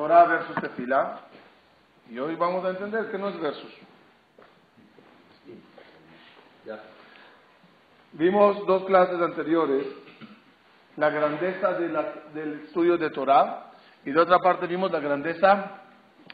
Torah 0.00 0.24
versus 0.24 0.56
Tefilá. 0.62 1.20
Y 2.10 2.18
hoy 2.18 2.34
vamos 2.34 2.64
a 2.64 2.70
entender 2.70 3.10
que 3.10 3.18
no 3.18 3.28
es 3.28 3.38
versus. 3.38 3.70
Vimos 8.12 8.66
dos 8.66 8.86
clases 8.86 9.20
anteriores 9.20 9.86
la 10.96 11.10
grandeza 11.10 11.72
del 11.74 12.62
estudio 12.64 12.96
de 12.96 13.10
Torah 13.10 13.72
y 14.02 14.10
de 14.10 14.18
otra 14.18 14.38
parte 14.38 14.66
vimos 14.66 14.90
la 14.90 15.00
grandeza 15.00 15.82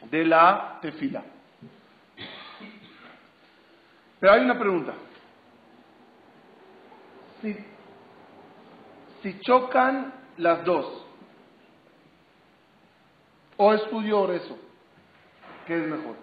de 0.09 0.23
la 0.23 0.79
tefila. 0.81 1.23
Pero 4.21 4.31
hay 4.31 4.45
una 4.45 4.57
pregunta. 4.57 4.93
Si, 7.41 7.53
si 9.21 9.39
chocan 9.41 10.13
las 10.37 10.63
dos, 10.63 11.06
o 13.57 13.73
estudio 13.73 14.21
o 14.21 14.27
rezo, 14.27 14.57
¿qué 15.65 15.75
es 15.75 15.87
mejor? 15.87 16.15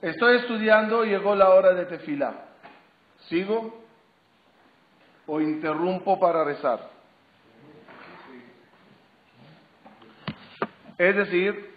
Estoy 0.00 0.36
estudiando 0.36 1.04
y 1.04 1.08
llegó 1.08 1.34
la 1.34 1.50
hora 1.50 1.74
de 1.74 1.86
tefila. 1.86 2.32
¿Sigo 3.28 3.82
o 5.26 5.40
interrumpo 5.40 6.20
para 6.20 6.44
rezar? 6.44 6.88
Es 10.96 11.16
decir, 11.16 11.74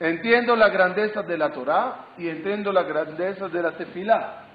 entiendo 0.00 0.54
la 0.56 0.68
grandeza 0.68 1.22
de 1.22 1.36
la 1.36 1.52
Torah 1.52 2.06
y 2.16 2.28
entiendo 2.28 2.72
la 2.72 2.84
grandeza 2.84 3.48
de 3.48 3.62
la 3.62 3.76
tefilá. 3.76 4.47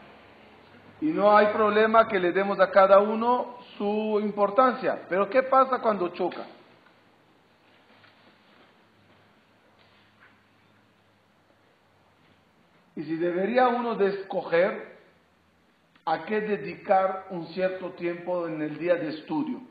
Y 1.01 1.07
no 1.07 1.35
hay 1.35 1.47
problema 1.47 2.07
que 2.07 2.19
le 2.19 2.31
demos 2.31 2.59
a 2.59 2.71
cada 2.71 2.99
uno 2.99 3.57
su 3.77 4.19
importancia. 4.21 5.01
Pero 5.09 5.29
¿qué 5.29 5.43
pasa 5.43 5.79
cuando 5.79 6.09
choca? 6.09 6.45
Y 12.95 13.03
si 13.03 13.15
debería 13.15 13.67
uno 13.67 13.95
de 13.95 14.07
escoger 14.09 14.93
a 16.05 16.25
qué 16.25 16.41
dedicar 16.41 17.27
un 17.31 17.47
cierto 17.47 17.91
tiempo 17.91 18.47
en 18.47 18.61
el 18.61 18.77
día 18.77 18.95
de 18.95 19.09
estudio, 19.09 19.61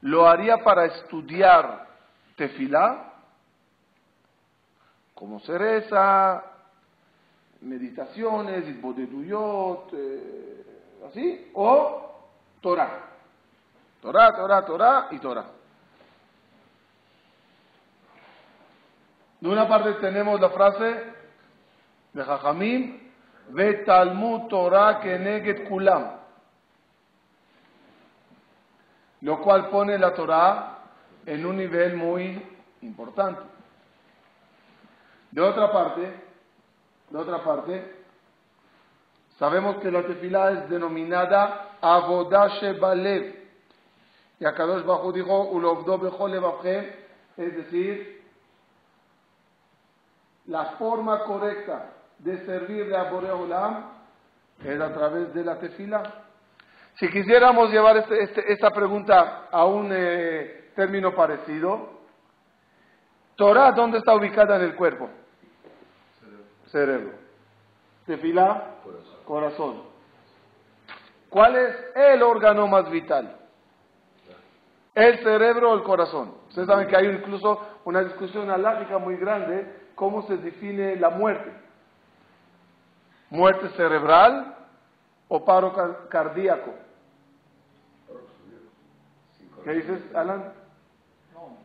¿lo 0.00 0.26
haría 0.26 0.58
para 0.58 0.86
estudiar 0.86 1.86
tefilá? 2.36 3.12
Como 5.14 5.40
cereza, 5.40 6.44
meditaciones, 7.66 8.68
isbodeduyot, 8.68 9.92
eh, 9.92 11.06
así, 11.08 11.50
o 11.54 12.14
Torah. 12.60 13.04
Torah, 14.00 14.36
Torah, 14.36 14.64
Torah 14.64 15.08
y 15.10 15.18
Torah. 15.18 15.46
De 19.40 19.48
una 19.48 19.68
parte 19.68 19.92
tenemos 19.94 20.40
la 20.40 20.50
frase 20.50 21.04
de 22.12 22.24
Jajamim, 22.24 23.00
ve 23.48 23.74
Talmud 23.84 24.48
Torah 24.48 25.00
Keneget 25.00 25.68
Kulam, 25.68 26.16
lo 29.20 29.42
cual 29.42 29.68
pone 29.68 29.98
la 29.98 30.14
Torah 30.14 30.78
en 31.26 31.44
un 31.44 31.56
nivel 31.56 31.96
muy 31.96 32.42
importante. 32.82 33.42
De 35.30 35.40
otra 35.40 35.70
parte, 35.70 36.25
de 37.10 37.18
otra 37.18 37.42
parte, 37.42 37.94
sabemos 39.38 39.76
que 39.76 39.90
la 39.90 40.02
tefilá 40.02 40.50
es 40.52 40.70
denominada 40.70 41.76
Avodashe 41.80 42.72
Balev. 42.72 43.46
Y 44.38 44.44
Akadosh 44.44 44.84
Bajo 44.84 45.12
dijo, 45.12 45.44
Ulovdo 45.50 45.98
es 47.36 47.56
decir, 47.56 48.22
la 50.46 50.64
forma 50.78 51.24
correcta 51.24 51.92
de 52.18 52.44
servirle 52.46 52.96
a 52.96 53.10
Boreolam 53.10 53.90
es 54.64 54.80
a 54.80 54.92
través 54.92 55.34
de 55.34 55.44
la 55.44 55.58
tefila. 55.58 56.02
Si 56.94 57.10
quisiéramos 57.10 57.70
llevar 57.70 57.98
este, 57.98 58.22
este, 58.22 58.52
esta 58.52 58.70
pregunta 58.70 59.48
a 59.50 59.66
un 59.66 59.90
eh, 59.92 60.70
término 60.74 61.14
parecido, 61.14 61.90
Torah, 63.36 63.72
¿dónde 63.72 63.98
está 63.98 64.14
ubicada 64.14 64.56
en 64.56 64.62
el 64.62 64.74
cuerpo? 64.74 65.10
Cerebro. 66.76 67.12
Tefila, 68.04 68.74
corazón. 68.84 69.16
corazón. 69.24 69.82
¿Cuál 71.30 71.56
es 71.56 71.76
el 71.94 72.22
órgano 72.22 72.66
más 72.66 72.90
vital? 72.90 73.34
¿El 74.94 75.18
cerebro 75.22 75.70
o 75.70 75.74
el 75.74 75.82
corazón? 75.82 76.34
Ustedes 76.48 76.68
saben 76.68 76.86
que 76.88 76.96
hay 76.96 77.06
incluso 77.06 77.60
una 77.86 78.02
discusión 78.04 78.50
alágica 78.50 78.98
muy 78.98 79.16
grande 79.16 79.90
cómo 79.94 80.26
se 80.26 80.36
define 80.36 80.96
la 80.96 81.08
muerte 81.08 81.50
muerte 83.30 83.70
cerebral 83.70 84.54
o 85.28 85.44
paro 85.44 85.72
cardíaco. 86.08 86.74
¿Qué 89.64 89.72
dices, 89.72 90.14
Alan? 90.14 90.52
No. 91.34 91.56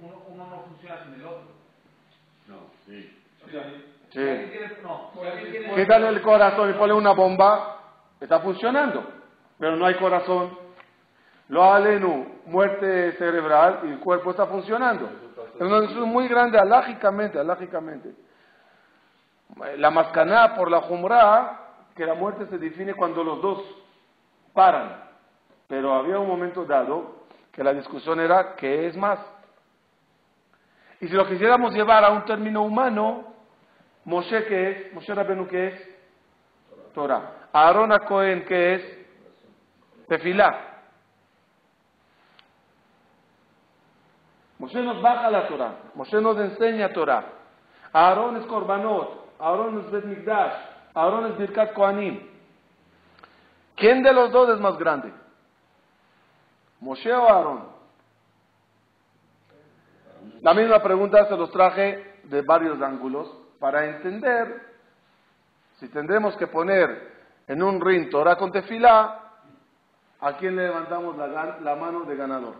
Uno, 0.00 0.46
no 0.46 0.62
funciona 0.64 1.04
sin 1.04 1.14
el 1.14 1.26
otro. 1.26 1.51
Sí. 2.86 3.18
Sí. 4.10 4.52
Quítale 5.74 6.08
el 6.08 6.22
corazón 6.22 6.70
y 6.70 6.74
ponle 6.74 6.94
una 6.94 7.12
bomba, 7.12 7.78
está 8.20 8.40
funcionando, 8.40 9.04
pero 9.58 9.76
no 9.76 9.86
hay 9.86 9.94
corazón. 9.94 10.58
Lo 11.48 11.64
alenu, 11.64 12.40
muerte 12.46 13.12
cerebral 13.12 13.80
y 13.84 13.88
el 13.88 14.00
cuerpo 14.00 14.30
está 14.30 14.46
funcionando. 14.46 15.08
Es 15.58 15.96
muy 15.96 16.28
grande, 16.28 16.58
alágicamente, 16.58 17.38
alágicamente. 17.38 18.14
La 19.76 19.90
mascaná 19.90 20.54
por 20.54 20.70
la 20.70 20.80
jumra, 20.82 21.58
que 21.94 22.06
la 22.06 22.14
muerte 22.14 22.46
se 22.46 22.58
define 22.58 22.94
cuando 22.94 23.22
los 23.22 23.42
dos 23.42 23.62
paran. 24.52 25.04
Pero 25.68 25.94
había 25.94 26.18
un 26.18 26.28
momento 26.28 26.64
dado 26.64 27.22
que 27.50 27.62
la 27.62 27.72
discusión 27.72 28.20
era 28.20 28.54
qué 28.56 28.86
es 28.86 28.96
más. 28.96 29.18
Y 31.02 31.08
si 31.08 31.14
lo 31.14 31.26
quisiéramos 31.26 31.74
llevar 31.74 32.04
a 32.04 32.10
un 32.12 32.24
término 32.24 32.62
humano, 32.62 33.24
Moshe 34.04 34.44
que 34.44 34.70
es, 34.70 34.94
Moshe 34.94 35.12
Rabenu 35.12 35.48
que 35.48 35.66
es, 35.66 35.88
Torah. 36.94 37.48
Aarón 37.52 37.90
a 37.90 37.98
Cohen 37.98 38.44
que 38.44 38.74
es, 38.74 38.98
Tefilá. 40.06 40.78
Moshe 44.60 44.80
nos 44.80 45.02
baja 45.02 45.28
la 45.28 45.48
Torah, 45.48 45.74
Moshe 45.96 46.20
nos 46.20 46.38
enseña 46.38 46.92
Torah. 46.92 47.24
Aarón 47.92 48.36
es 48.36 48.46
Korbanot, 48.46 49.34
Aarón 49.40 49.80
es 49.80 49.90
Bet 49.90 50.04
Migdash, 50.04 50.54
Aarón 50.94 51.32
es 51.32 51.36
Birkat 51.36 51.72
Kohanim. 51.72 52.28
¿Quién 53.74 54.04
de 54.04 54.12
los 54.12 54.30
dos 54.30 54.50
es 54.50 54.60
más 54.60 54.78
grande? 54.78 55.12
¿Moshe 56.78 57.12
o 57.12 57.28
Aarón? 57.28 57.71
La 60.42 60.54
misma 60.54 60.82
pregunta 60.82 61.24
se 61.28 61.36
los 61.36 61.52
traje 61.52 62.18
de 62.24 62.42
varios 62.42 62.82
ángulos 62.82 63.32
para 63.60 63.86
entender 63.86 64.72
si 65.78 65.88
tendremos 65.88 66.36
que 66.36 66.48
poner 66.48 67.12
en 67.46 67.62
un 67.62 67.80
ring 67.80 68.10
Torah 68.10 68.36
con 68.36 68.50
tefilá, 68.50 69.20
¿a 70.18 70.36
quién 70.38 70.56
le 70.56 70.66
levantamos 70.66 71.16
la, 71.16 71.60
la 71.60 71.76
mano 71.76 72.02
de 72.02 72.16
ganador? 72.16 72.56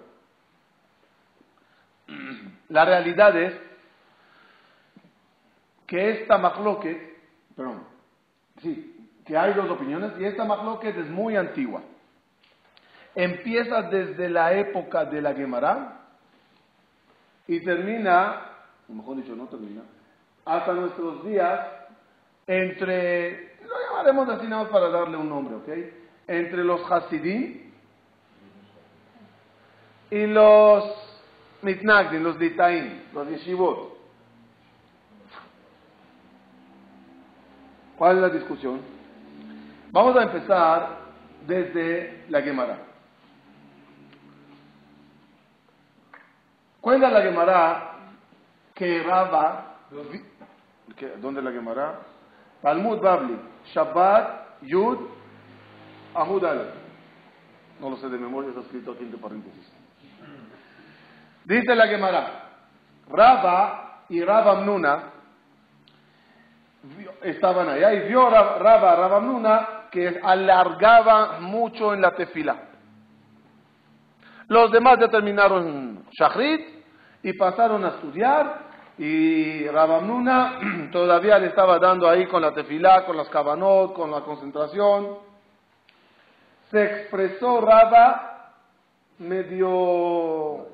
La 2.69 2.85
realidad 2.85 3.37
es 3.37 3.55
que 5.87 6.23
esta 6.23 6.39
machloket, 6.39 7.19
perdón, 7.55 7.85
sí, 8.63 9.11
que 9.27 9.37
hay 9.37 9.55
dos 9.55 9.69
opiniones 9.69 10.13
y 10.19 10.25
esta 10.25 10.45
machloket 10.45 10.97
es 10.97 11.09
muy 11.09 11.37
antigua. 11.37 11.83
Empieza 13.15 13.83
desde 13.83 14.31
la 14.31 14.55
época 14.55 15.05
de 15.05 15.21
la 15.21 15.35
Gemara 15.35 16.02
y 17.47 17.61
termina, 17.61 18.43
o 18.89 18.93
mejor 18.93 19.17
dicho, 19.17 19.35
no 19.35 19.47
termina, 19.47 19.83
hasta 20.45 20.73
nuestros 20.73 21.25
días 21.25 21.61
entre, 22.47 23.57
lo 23.63 23.75
llamaremos 23.89 24.29
así 24.29 24.47
nada 24.47 24.65
más 24.65 24.73
para 24.73 24.89
darle 24.89 25.17
un 25.17 25.29
nombre, 25.29 25.57
¿ok? 25.57 25.69
Entre 26.27 26.65
los 26.65 26.81
Hasidim 26.91 27.73
y 30.11 30.27
los 30.27 30.85
Mitnagdim, 31.63 32.23
los 32.23 32.39
Ditaim, 32.39 33.03
los 33.13 33.29
Yeshivot. 33.29 33.93
¿Cuál 37.97 38.17
es 38.17 38.23
la 38.23 38.29
discusión? 38.31 38.81
Vamos 39.93 40.17
a 40.17 40.25
empezar 40.25 40.99
desde 41.47 42.25
la 42.29 42.43
Gemara. 42.43 42.92
Cuenta 46.83 47.11
la 47.11 47.23
Gemara 47.23 47.93
que 48.75 49.05
Raba, 49.05 49.77
¿dónde 51.21 51.41
la 51.41 51.53
Gemara? 51.53 52.01
Talmud 52.61 52.99
Babli, 52.99 53.39
Shabbat 53.73 54.63
Yud, 54.63 54.99
Amud 56.13 56.43
No 57.79 57.89
lo 57.89 57.97
sé 57.99 58.09
de 58.09 58.19
memoria, 58.19 58.49
está 58.49 58.63
escrito 58.63 58.91
aquí 58.91 59.05
entre 59.05 59.21
paréntesis. 59.21 59.73
Dice 61.45 61.73
la 61.77 61.87
Gemara, 61.87 62.51
Raba 63.09 64.05
y 64.09 64.21
Raba 64.21 64.59
Amnuna 64.59 65.05
estaban 67.23 67.69
allá 67.69 67.93
y 67.93 68.09
vio 68.09 68.29
Raba, 68.29 68.59
Raba 68.59 69.17
Amnuna 69.19 69.69
que 69.89 70.21
alargaba 70.21 71.39
mucho 71.39 71.95
en 71.95 72.01
la 72.01 72.11
tefila. 72.17 72.72
Los 74.53 74.71
demás 74.71 74.99
ya 75.01 75.09
terminaron 75.09 76.05
Shachrit 76.11 76.61
y 77.23 77.33
pasaron 77.33 77.87
a 77.87 77.89
estudiar 77.89 78.69
y 78.99 79.67
Rabamnuna 79.67 80.91
todavía 80.93 81.39
le 81.39 81.47
estaba 81.47 81.79
dando 81.79 82.07
ahí 82.07 82.27
con 82.27 82.43
la 82.43 82.53
tefilá, 82.53 83.07
con 83.07 83.17
las 83.17 83.31
cabanot, 83.31 83.95
con 83.95 84.11
la 84.11 84.21
concentración. 84.21 85.17
Se 86.71 86.85
expresó 86.85 87.63
Raba 87.63 88.53
medio... 89.21 90.67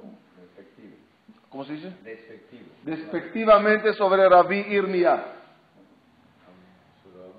¿Cómo 1.48 1.64
se 1.64 1.74
dice? 1.74 1.92
Despectivo. 2.02 2.64
Despectivamente 2.82 3.92
sobre 3.94 4.28
Rabí 4.28 4.58
Irmia. 4.58 5.24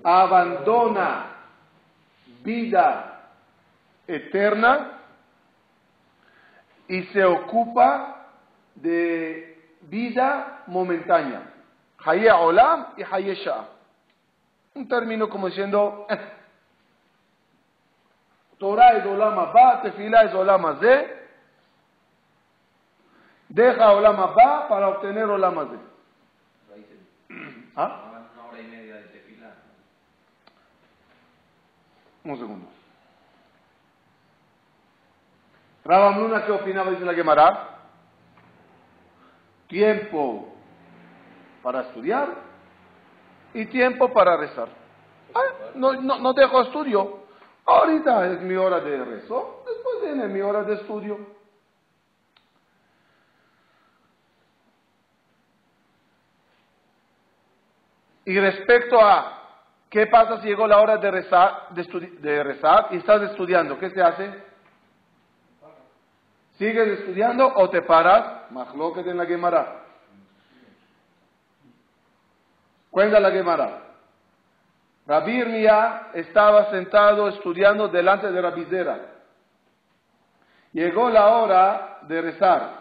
Abandona 0.02 1.26
vida 2.42 3.28
eterna 4.06 4.99
y 6.90 7.04
se 7.04 7.24
ocupa 7.24 8.26
de 8.74 9.76
vida 9.82 10.64
momentánea. 10.66 11.42
Haye 12.04 12.32
Olam 12.32 12.94
y 12.96 13.04
Haye 13.04 13.36
Un 14.74 14.88
término 14.88 15.28
como 15.28 15.46
diciendo, 15.46 16.06
eh, 16.10 16.18
Torah 18.58 18.96
es 18.96 19.06
Olam 19.06 19.38
Abba, 19.38 19.82
Tefilá 19.82 20.22
es 20.24 20.34
Olam 20.34 20.66
Azeh. 20.66 21.28
Deja 23.48 23.92
Olam 23.92 24.18
Abba 24.18 24.68
para 24.68 24.88
obtener 24.88 25.24
Olam. 25.26 25.58
¿Ah? 27.76 28.10
Una 28.10 28.48
hora 28.48 28.60
y 28.60 28.64
media 28.64 28.96
de 28.96 29.02
tefilá. 29.04 29.54
Un 32.24 32.36
segundo. 32.36 32.79
Rabamuna, 35.84 36.44
¿qué 36.44 36.52
opinaba? 36.52 36.90
Dice 36.90 37.04
la 37.04 37.14
Gemara 37.14 37.70
tiempo 39.70 40.52
para 41.62 41.82
estudiar 41.82 42.28
y 43.54 43.66
tiempo 43.66 44.12
para 44.12 44.36
rezar. 44.36 44.68
no, 45.74 45.92
no, 45.92 46.32
dejo 46.34 46.62
estudio. 46.62 47.20
Ahorita 47.64 48.26
es 48.32 48.40
mi 48.40 48.56
hora 48.56 48.80
de 48.80 49.04
rezo, 49.04 49.62
después 49.66 50.02
viene 50.02 50.26
mi 50.26 50.40
hora 50.40 50.64
de 50.64 50.74
estudio. 50.74 51.18
Y 58.24 58.38
respecto 58.38 59.00
a 59.00 59.38
qué 59.88 60.06
pasa 60.06 60.40
si 60.40 60.48
llegó 60.48 60.66
la 60.66 60.80
hora 60.80 60.96
de 60.96 61.10
rezar, 61.10 61.68
de, 61.70 61.84
de 62.20 62.42
rezar 62.42 62.88
y 62.90 62.96
estás 62.96 63.22
estudiando, 63.22 63.78
¿qué 63.78 63.90
se 63.90 64.02
hace? 64.02 64.49
¿Sigues 66.60 66.98
estudiando 66.98 67.54
o 67.56 67.70
te 67.70 67.80
paras? 67.80 68.52
que 68.92 69.00
en 69.00 69.16
la 69.16 69.24
Gemara. 69.24 69.80
Cuenta 72.90 73.18
la 73.18 73.30
Gemara. 73.30 73.82
Rabbi 75.06 75.66
estaba 76.12 76.70
sentado 76.70 77.28
estudiando 77.28 77.88
delante 77.88 78.30
de 78.30 78.42
Rabizera. 78.42 79.00
Llegó 80.74 81.08
la 81.08 81.28
hora 81.28 81.98
de 82.02 82.20
rezar. 82.20 82.80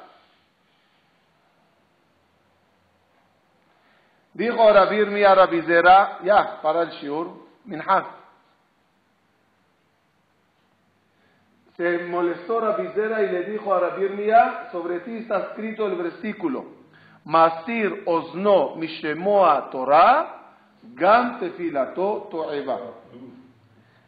Dijo 4.34 4.74
Rabbi 4.74 4.98
Irmia 4.98 5.32
a 5.32 5.36
Rabizera, 5.36 6.20
ya, 6.26 6.62
para 6.62 6.82
el 6.82 6.90
shiur, 6.90 7.32
minhaj. 7.64 8.19
Se 11.80 11.98
molestó 12.00 12.60
Rabizera 12.60 13.24
y 13.24 13.32
le 13.32 13.44
dijo 13.46 13.74
a 13.74 13.80
Rabirmia, 13.80 14.68
sobre 14.70 15.00
ti 15.00 15.16
está 15.16 15.38
escrito 15.38 15.88
el 15.88 15.96
versículo, 15.96 16.66
Masir 17.24 18.04
osno 18.06 18.76
mishemoa 18.76 19.70
Torah, 19.70 20.56
gam 20.84 21.40
tefilato 21.40 22.28
to'eva. 22.30 22.80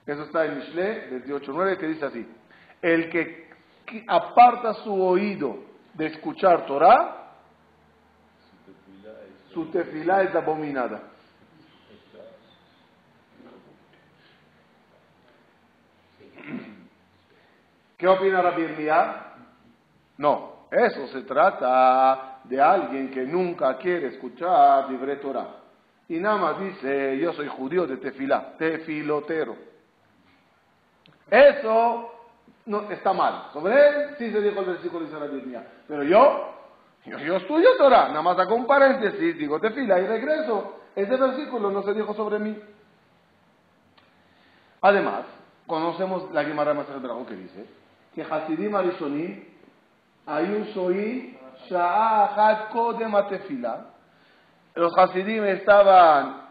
Eso 0.05 0.23
está 0.23 0.47
en 0.47 0.57
Mishle 0.57 1.23
18.9 1.25 1.77
que 1.77 1.87
dice 1.87 2.05
así, 2.07 2.27
el 2.81 3.09
que 3.09 3.49
aparta 4.05 4.73
su 4.73 5.01
oído 5.01 5.59
de 5.93 6.07
escuchar 6.07 6.65
Torah, 6.65 7.35
su 9.53 9.67
tefilá 9.67 10.23
es 10.23 10.35
abominada. 10.35 11.03
¿Qué 18.01 18.07
opina 18.07 18.41
Rabbi 18.41 18.63
Irmía? 18.63 19.27
No, 20.17 20.65
eso 20.71 21.05
se 21.09 21.21
trata 21.21 22.39
de 22.45 22.59
alguien 22.59 23.11
que 23.11 23.21
nunca 23.21 23.77
quiere 23.77 24.07
escuchar 24.07 24.89
libre 24.89 25.17
Torah. 25.17 25.57
Y 26.09 26.17
nada 26.19 26.37
más 26.37 26.59
dice, 26.59 27.19
yo 27.19 27.31
soy 27.33 27.47
judío 27.47 27.85
de 27.85 27.97
tefilá, 27.97 28.57
tefilotero. 28.57 29.55
Eso 31.29 32.11
no, 32.65 32.89
está 32.89 33.13
mal. 33.13 33.49
Sobre 33.53 33.75
él 33.75 34.15
sí 34.17 34.31
se 34.31 34.41
dijo 34.41 34.61
el 34.61 34.65
versículo 34.65 35.05
de 35.05 35.19
Rabbi 35.19 35.37
Irmía. 35.37 35.67
Pero 35.87 36.01
yo, 36.01 36.55
yo, 37.05 37.35
estudio 37.35 37.77
Torah, 37.77 38.07
nada 38.07 38.23
más 38.23 38.39
hago 38.39 38.55
un 38.55 38.65
paréntesis, 38.65 39.37
digo 39.37 39.59
tefilá 39.59 39.99
y 39.99 40.07
regreso. 40.07 40.79
Ese 40.95 41.15
versículo 41.17 41.69
no 41.69 41.83
se 41.83 41.93
dijo 41.93 42.15
sobre 42.15 42.39
mí. 42.39 42.59
Además, 44.81 45.25
conocemos 45.67 46.31
la 46.31 46.43
Gemara 46.43 46.73
Maser 46.73 46.95
que 47.27 47.35
dice, 47.35 47.80
que 48.14 48.22
Hasidim 48.22 48.74
Arishonim 48.74 49.46
היו 50.26 50.64
שוהים 50.74 51.34
שעה 51.68 52.24
אחת 52.24 52.72
קודם 52.72 53.14
התפילה. 53.14 53.74
Los 54.76 54.92
Hasidim 54.98 55.44
estaban 55.44 56.42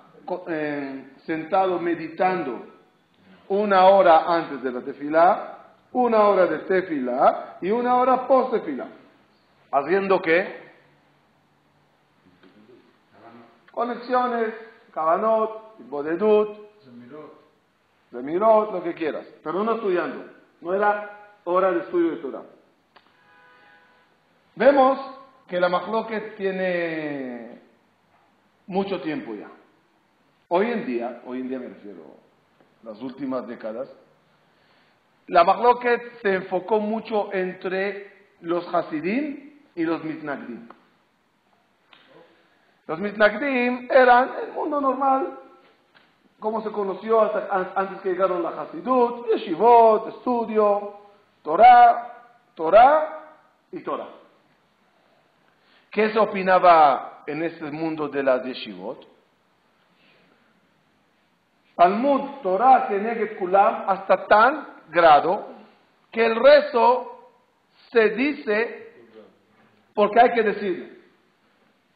eh, 0.48 1.14
sentados 1.26 1.80
meditando 1.80 2.66
una 3.50 3.86
hora 3.86 4.26
antes 4.28 4.64
de 4.64 4.72
la 4.72 4.82
tefila, 4.82 5.58
una 5.92 6.24
hora 6.24 6.48
de 6.48 6.60
tefila 6.60 7.58
y 7.62 7.70
una 7.70 7.96
hora 7.96 8.28
post 8.28 8.54
tefila. 8.54 8.88
¿Haciendo 9.72 10.20
qué? 10.22 10.66
Conexiones, 13.72 14.54
Kabanot, 14.92 15.78
Bodedut, 15.90 16.50
Zemirot, 18.10 18.72
lo 18.72 18.82
que 18.82 18.94
quieras, 18.96 19.28
pero 19.44 19.64
no 19.64 19.76
estudiando. 19.76 20.26
No 20.62 20.74
era 20.74 21.19
hora 21.45 21.73
de 21.73 21.81
estudio 21.81 22.11
de 22.13 22.17
Torah. 22.19 22.43
Vemos 24.57 24.99
que 25.49 25.61
la 25.61 25.69
Mahloket 25.69 26.37
tiene 26.37 27.61
mucho 28.67 29.01
tiempo 29.01 29.35
ya. 29.35 29.49
Hoy 30.49 30.71
en 30.71 30.87
día, 30.87 31.23
hoy 31.27 31.41
en 31.41 31.49
día 31.49 31.59
me 31.59 31.69
refiero 31.69 32.03
a 32.83 32.89
las 32.91 33.01
últimas 33.01 33.47
décadas, 33.47 33.89
la 35.27 35.45
Mahloket 35.45 36.21
se 36.23 36.35
enfocó 36.35 36.81
mucho 36.81 37.33
entre 37.33 38.33
los 38.41 38.67
Hasidim 38.75 39.61
y 39.75 39.85
los 39.85 40.03
Mitnagdim. 40.05 40.69
Los 42.87 42.99
Mitnagdim 42.99 43.89
eran 43.91 44.31
el 44.43 44.53
mundo 44.53 44.81
normal, 44.81 45.39
como 46.41 46.63
se 46.63 46.71
conoció 46.71 47.21
hasta 47.21 47.73
antes 47.77 48.01
que 48.01 48.11
llegaron 48.11 48.43
la 48.43 48.51
Hasidut, 48.51 49.27
Yeshivot, 49.29 50.09
estudio, 50.09 51.00
Torah, 51.43 52.35
Torah 52.55 53.25
y 53.73 53.81
Torah. 53.81 54.09
¿Qué 55.91 56.13
se 56.13 56.19
opinaba 56.19 57.25
en 57.27 57.43
este 57.43 57.71
mundo 57.71 58.09
de 58.09 58.23
las 58.23 58.45
yeshivot? 58.45 59.07
Talmud, 61.75 62.43
Torah, 62.43 62.87
Keneget 62.89 63.39
Kulam, 63.39 63.89
hasta 63.89 64.27
tan 64.27 64.67
grado 64.91 65.47
que 66.11 66.27
el 66.27 66.37
rezo 66.37 67.33
se 67.91 68.11
dice 68.11 68.93
porque 69.95 70.21
hay 70.21 70.31
que 70.33 70.43
decirle. 70.43 71.01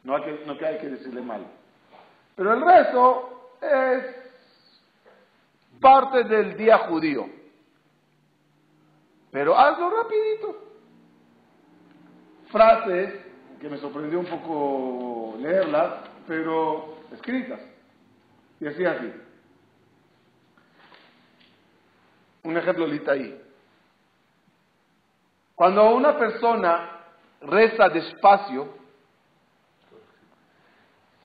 No, 0.03 0.15
hay 0.15 0.23
que, 0.23 0.45
no 0.45 0.57
que 0.57 0.65
hay 0.65 0.77
que 0.77 0.89
decirle 0.89 1.21
mal. 1.21 1.45
Pero 2.35 2.53
el 2.53 2.61
rezo 2.61 3.49
es 3.61 4.03
parte 5.79 6.23
del 6.23 6.57
día 6.57 6.79
judío. 6.79 7.27
Pero 9.35 9.53
hazlo 9.59 9.89
rapidito. 9.89 10.55
Frases 12.53 13.13
que 13.59 13.67
me 13.67 13.77
sorprendió 13.79 14.17
un 14.21 14.27
poco 14.27 15.35
leerlas, 15.39 15.95
pero 16.25 16.99
escritas. 17.11 17.59
Y 18.61 18.67
así 18.67 18.85
así. 18.85 19.13
Un 22.43 22.55
ejemplo 22.55 22.85
ahí. 23.11 23.37
Cuando 25.53 25.93
una 25.93 26.17
persona 26.17 27.01
reza 27.41 27.89
despacio, 27.89 28.69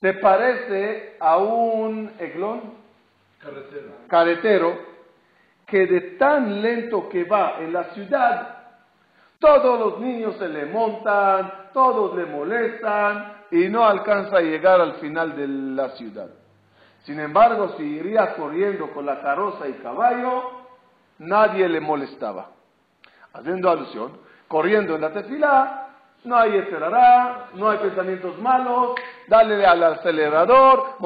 se 0.00 0.14
parece 0.14 1.17
a 1.21 1.37
un 1.37 2.12
eglón 2.19 2.75
carretero 4.09 5.00
que 5.71 5.87
de 5.87 6.00
tan 6.19 6.61
lento 6.61 7.09
que 7.09 7.25
va 7.25 7.61
en 7.61 7.73
la 7.73 7.85
ciudad, 7.95 8.59
todos 9.39 9.79
los 9.79 10.00
niños 10.00 10.37
se 10.37 10.49
le 10.49 10.67
montan, 10.67 11.71
todos 11.73 12.15
le 12.17 12.27
molestan 12.27 13.45
y 13.50 13.69
no 13.69 13.85
alcanza 13.85 14.39
a 14.39 14.43
llegar 14.43 14.81
al 14.81 14.95
final 14.95 15.37
de 15.37 15.49
la 15.49 15.91
ciudad. 15.91 16.29
Sin 17.05 17.19
embargo, 17.21 17.75
si 17.79 17.83
iría 17.83 18.35
corriendo 18.35 18.91
con 18.93 19.07
la 19.07 19.21
carroza 19.21 19.67
y 19.69 19.73
caballo, 19.75 20.43
nadie 21.19 21.69
le 21.69 21.81
molestaba. 21.81 22.50
Haciendo 23.33 23.71
alusión, 23.71 24.19
corriendo 24.49 24.97
en 24.97 25.00
la 25.00 25.12
tefilá, 25.12 25.87
no 26.25 26.37
hay 26.37 26.57
esperará, 26.59 27.47
no 27.55 27.71
hay 27.71 27.79
pensamientos 27.79 28.39
malos, 28.39 28.97
dale 29.27 29.65
al 29.65 29.83
acelerador, 29.83 30.99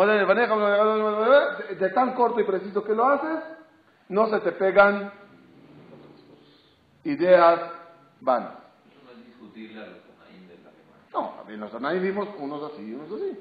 de 1.78 1.90
tan 1.90 2.14
corto 2.14 2.40
y 2.40 2.44
preciso 2.44 2.83
que 2.83 2.94
lo 2.94 3.04
haces, 3.06 3.44
no 4.08 4.28
se 4.28 4.40
te 4.40 4.52
pegan 4.52 5.12
ideas 7.04 7.61
vanas. 8.20 8.54
No 9.04 9.11
es 9.54 9.76
a 9.76 9.80
los 9.80 9.99
No, 11.12 11.34
a 11.40 11.50
los 11.50 11.70
Tanaín 11.70 12.02
vimos 12.02 12.28
unos 12.38 12.73
así 12.73 12.82
y 12.82 12.94
unos 12.94 13.12
así. 13.12 13.38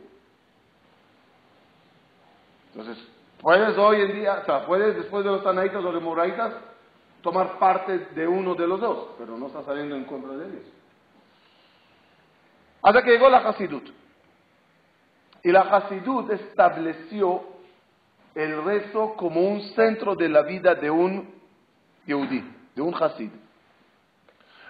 Entonces, 2.73 3.07
puedes 3.39 3.77
hoy 3.77 4.01
en 4.01 4.13
día, 4.13 4.39
o 4.41 4.45
sea, 4.45 4.65
puedes 4.65 4.95
después 4.95 5.23
de 5.23 5.31
los 5.31 5.43
Tanaitas 5.43 5.83
o 5.83 5.91
de 5.91 5.99
Moraitas 5.99 6.53
tomar 7.21 7.59
parte 7.59 7.99
de 7.99 8.27
uno 8.27 8.55
de 8.55 8.67
los 8.67 8.79
dos, 8.79 9.09
pero 9.17 9.37
no 9.37 9.47
está 9.47 9.63
saliendo 9.63 9.95
en 9.95 10.05
contra 10.05 10.35
de 10.35 10.45
ellos. 10.45 10.65
Hasta 12.81 13.01
que 13.01 13.11
llegó 13.11 13.29
la 13.29 13.37
Hasidut. 13.37 13.89
Y 15.43 15.51
la 15.51 15.61
Hasidut 15.61 16.31
estableció 16.31 17.52
el 18.35 18.63
rezo 18.63 19.13
como 19.15 19.41
un 19.41 19.61
centro 19.75 20.15
de 20.15 20.29
la 20.29 20.41
vida 20.43 20.75
de 20.75 20.89
un 20.89 21.33
Yehudi, 22.05 22.43
de 22.75 22.81
un 22.81 22.93
Hasid. 22.93 23.31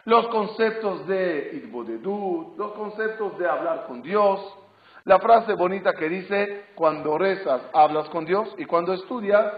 Los 0.06 0.28
conceptos 0.28 1.08
de 1.08 1.52
Idbodedut, 1.54 2.58
los 2.58 2.74
conceptos 2.74 3.38
de 3.38 3.48
hablar 3.48 3.86
con 3.88 4.02
Dios, 4.02 4.40
la 5.06 5.20
frase 5.20 5.54
bonita 5.54 5.94
que 5.94 6.10
dice, 6.10 6.66
cuando 6.76 7.18
rezas, 7.18 7.62
hablas 7.74 8.10
con 8.10 8.26
Dios 8.26 8.54
y 8.58 8.66
cuando 8.66 8.94
estudias, 8.94 9.54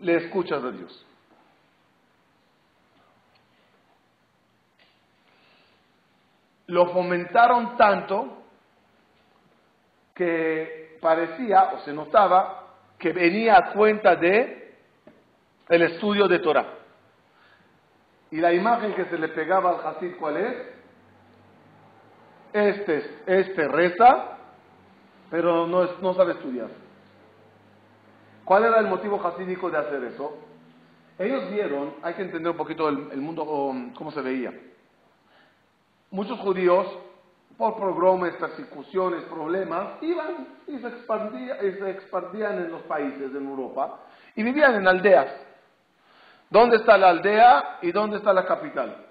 le 0.00 0.16
escuchas 0.16 0.62
a 0.62 0.70
Dios. 0.70 1.04
lo 6.68 6.90
fomentaron 6.90 7.76
tanto 7.76 8.42
que 10.14 10.87
parecía 11.00 11.70
o 11.74 11.80
se 11.80 11.92
notaba 11.92 12.66
que 12.98 13.12
venía 13.12 13.56
a 13.56 13.72
cuenta 13.72 14.16
de 14.16 14.76
el 15.68 15.82
estudio 15.82 16.26
de 16.26 16.38
Torah. 16.40 16.66
Y 18.30 18.36
la 18.36 18.52
imagen 18.52 18.94
que 18.94 19.06
se 19.06 19.18
le 19.18 19.28
pegaba 19.28 19.70
al 19.70 19.86
Hasid, 19.86 20.16
¿cuál 20.16 20.36
es? 20.36 20.56
Este, 22.52 23.22
este 23.26 23.68
reza, 23.68 24.38
pero 25.30 25.66
no, 25.66 25.84
no 26.00 26.14
sabe 26.14 26.32
estudiar. 26.32 26.68
¿Cuál 28.44 28.64
era 28.64 28.78
el 28.78 28.86
motivo 28.86 29.22
hasídico 29.26 29.70
de 29.70 29.76
hacer 29.76 30.02
eso? 30.04 30.38
Ellos 31.18 31.50
vieron, 31.50 31.94
hay 32.02 32.14
que 32.14 32.22
entender 32.22 32.50
un 32.50 32.56
poquito 32.56 32.88
el, 32.88 33.10
el 33.12 33.20
mundo, 33.20 33.44
cómo 33.94 34.10
se 34.10 34.22
veía. 34.22 34.52
Muchos 36.10 36.38
judíos, 36.38 36.86
por 37.58 37.76
pogromes, 37.76 38.36
persecuciones, 38.36 39.24
problemas, 39.24 40.00
iban 40.00 40.46
y 40.68 40.78
se, 40.78 40.86
expandían 41.90 42.58
en 42.58 42.70
los 42.70 42.82
países 42.82 43.32
de 43.32 43.38
Europa 43.38 43.98
y 44.36 44.44
vivían 44.44 44.76
en 44.76 44.86
aldeas. 44.86 45.26
¿Dónde 46.48 46.76
está 46.76 46.96
la 46.96 47.08
aldea 47.08 47.78
y 47.82 47.90
dónde 47.90 48.18
está 48.18 48.32
la 48.32 48.46
capital? 48.46 49.04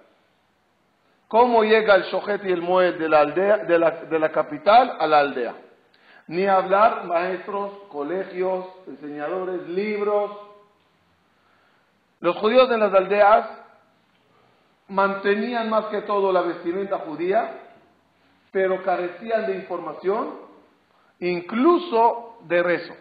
¿Cómo 1.27 1.63
llega 1.63 1.95
el 1.95 2.03
shojet 2.03 2.45
y 2.45 2.51
el 2.53 2.61
muel 2.61 2.97
de 2.97 3.09
la, 3.09 3.19
aldea, 3.19 3.57
de 3.57 3.77
la, 3.77 3.91
de 3.91 4.17
la 4.17 4.31
capital 4.31 4.95
a 4.97 5.05
la 5.05 5.19
aldea? 5.19 5.53
Ni 6.27 6.47
hablar 6.47 7.03
maestros, 7.03 7.73
colegios, 7.89 8.65
enseñadores, 8.87 9.67
libros. 9.67 10.31
Los 12.21 12.37
judíos 12.37 12.71
en 12.71 12.79
las 12.79 12.93
aldeas 12.93 13.49
mantenían 14.87 15.69
más 15.69 15.87
que 15.87 16.01
todo 16.03 16.31
la 16.31 16.41
vestimenta 16.41 16.99
judía, 16.99 17.66
pero 18.57 18.81
carecían 18.81 19.45
de 19.45 19.55
información, 19.55 20.29
incluso 21.19 22.39
de 22.47 22.63
rezo, 22.63 22.95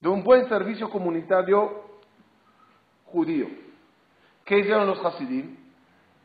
de 0.00 0.08
un 0.08 0.24
buen 0.24 0.48
servicio 0.48 0.90
comunitario 0.90 1.84
judío. 3.04 3.46
¿Qué 4.44 4.58
hicieron 4.58 4.88
los 4.88 4.98
Hasidim? 5.04 5.56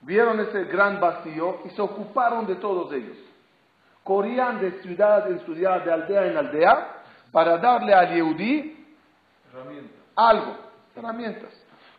Vieron 0.01 0.39
ese 0.39 0.63
gran 0.63 0.99
vacío 0.99 1.59
y 1.65 1.69
se 1.69 1.83
ocuparon 1.83 2.47
de 2.47 2.55
todos 2.55 2.91
ellos. 2.93 3.15
Corrían 4.03 4.59
de 4.59 4.71
ciudad 4.81 5.29
en 5.29 5.39
ciudad, 5.41 5.85
de 5.85 5.93
aldea 5.93 6.25
en 6.25 6.37
aldea, 6.37 7.03
para 7.31 7.59
darle 7.59 7.93
al 7.93 8.11
Yehudí 8.11 8.87
algo, 10.15 10.57
herramientas. 10.95 11.51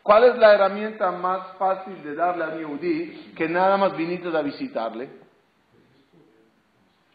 ¿Cuál 0.03 0.25
es 0.25 0.37
la 0.39 0.55
herramienta 0.55 1.13
más 1.13 1.57
fácil 1.57 2.03
de 2.03 2.17
darle 2.17 2.43
a 2.43 2.49
mi 2.49 2.59
Yehudi 2.59 3.33
que 3.37 3.49
nada 3.49 3.77
más 3.77 3.97
viniste 3.97 4.37
a 4.37 4.43
visitarle? 4.43 5.23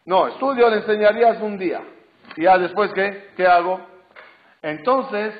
No, 0.08 0.26
estudio 0.26 0.70
le 0.70 0.76
enseñarías 0.76 1.38
un 1.42 1.58
día. 1.58 1.82
¿Y 2.34 2.44
ya 2.44 2.56
después 2.56 2.90
qué? 2.94 3.28
¿Qué 3.36 3.46
hago? 3.46 3.78
Entonces, 4.62 5.34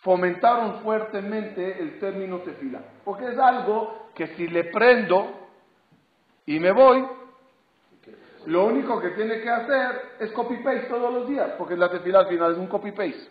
fomentaron 0.00 0.82
fuertemente 0.82 1.80
el 1.80 1.98
término 1.98 2.40
tefila. 2.40 2.82
Porque 3.02 3.28
es 3.28 3.38
algo 3.38 4.10
que 4.14 4.26
si 4.36 4.48
le 4.48 4.64
prendo 4.64 5.32
y 6.44 6.60
me 6.60 6.72
voy, 6.72 7.08
lo 8.44 8.66
único 8.66 9.00
que 9.00 9.12
tiene 9.12 9.40
que 9.40 9.48
hacer 9.48 10.16
es 10.18 10.30
copy-paste 10.32 10.88
todos 10.90 11.14
los 11.14 11.26
días. 11.26 11.52
Porque 11.56 11.74
la 11.74 11.88
tefila 11.88 12.18
al 12.18 12.28
final 12.28 12.52
es 12.52 12.58
un 12.58 12.66
copy-paste. 12.66 13.30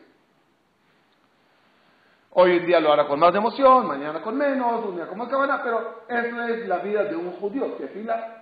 Hoy 2.32 2.58
en 2.58 2.66
día 2.66 2.80
lo 2.80 2.92
hará 2.92 3.06
con 3.06 3.20
más 3.20 3.36
emoción, 3.36 3.86
mañana 3.86 4.20
con 4.24 4.36
menos, 4.36 4.84
un 4.84 4.96
día 4.96 5.06
con 5.06 5.20
más 5.20 5.30
cabana, 5.30 5.62
pero 5.64 6.06
esa 6.08 6.50
es 6.50 6.68
la 6.68 6.80
vida 6.80 7.04
de 7.04 7.16
un 7.16 7.34
judío, 7.34 7.78
que 7.78 7.88
fila. 7.90 8.39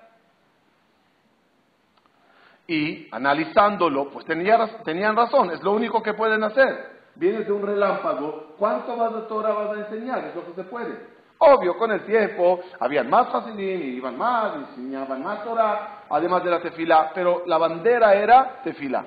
Y 2.67 3.07
analizándolo, 3.11 4.09
pues 4.09 4.25
tenían 4.25 5.15
razón, 5.15 5.51
es 5.51 5.63
lo 5.63 5.71
único 5.71 6.03
que 6.03 6.13
pueden 6.13 6.43
hacer. 6.43 6.97
Vienes 7.15 7.47
de 7.47 7.53
un 7.53 7.65
relámpago, 7.65 8.55
¿cuánto 8.57 8.95
vas 8.97 9.13
de 9.13 9.21
Torah 9.21 9.53
vas 9.53 9.77
a 9.77 9.79
enseñar? 9.79 10.25
Es 10.25 10.35
lo 10.35 10.45
que 10.45 10.53
se 10.53 10.63
puede. 10.65 11.17
Obvio, 11.39 11.77
con 11.77 11.91
el 11.91 12.05
tiempo, 12.05 12.59
habían 12.79 13.09
más 13.09 13.33
Hasidim, 13.33 13.81
y 13.81 13.95
iban 13.97 14.17
más, 14.17 14.55
enseñaban 14.55 15.23
más 15.23 15.43
Torah, 15.43 16.03
además 16.09 16.43
de 16.43 16.51
la 16.51 16.61
tefila, 16.61 17.11
pero 17.13 17.43
la 17.45 17.57
bandera 17.57 18.13
era 18.13 18.61
tefila. 18.63 19.05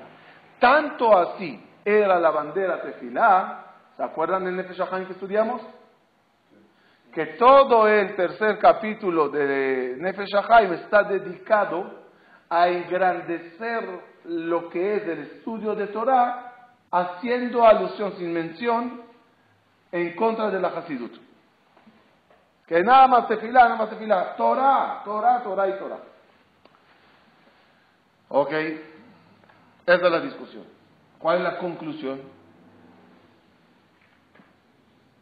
Tanto 0.59 1.15
así 1.17 1.63
era 1.85 2.19
la 2.19 2.31
bandera 2.31 2.81
tefila, 2.81 3.61
¿Se 4.01 4.03
acuerdan 4.03 4.45
del 4.45 4.55
Nefesh 4.55 4.81
que 5.05 5.13
estudiamos? 5.13 5.61
Que 7.13 7.25
todo 7.37 7.87
el 7.87 8.15
tercer 8.15 8.57
capítulo 8.57 9.29
de 9.29 9.95
Nefesh 9.99 10.33
está 10.73 11.03
dedicado 11.03 12.00
a 12.51 12.67
engrandecer 12.67 13.87
lo 14.25 14.69
que 14.69 14.97
es 14.97 15.03
el 15.07 15.19
estudio 15.19 15.73
de 15.73 15.87
Torah, 15.87 16.73
haciendo 16.91 17.65
alusión 17.65 18.13
sin 18.17 18.33
mención 18.33 19.03
en 19.89 20.13
contra 20.17 20.51
de 20.51 20.59
la 20.59 20.67
Hasidut. 20.67 21.13
Que 22.67 22.83
nada 22.83 23.07
más 23.07 23.29
te 23.29 23.37
fila, 23.37 23.63
nada 23.63 23.77
más 23.77 23.89
te 23.89 23.95
fila. 23.95 24.35
Torah, 24.35 25.01
Torah, 25.05 25.41
Torah 25.41 25.67
y 25.69 25.79
Torah. 25.79 25.99
Ok, 28.27 28.51
esa 28.51 30.05
es 30.05 30.11
la 30.11 30.19
discusión. 30.19 30.65
¿Cuál 31.19 31.37
es 31.37 31.43
la 31.43 31.57
conclusión? 31.57 32.21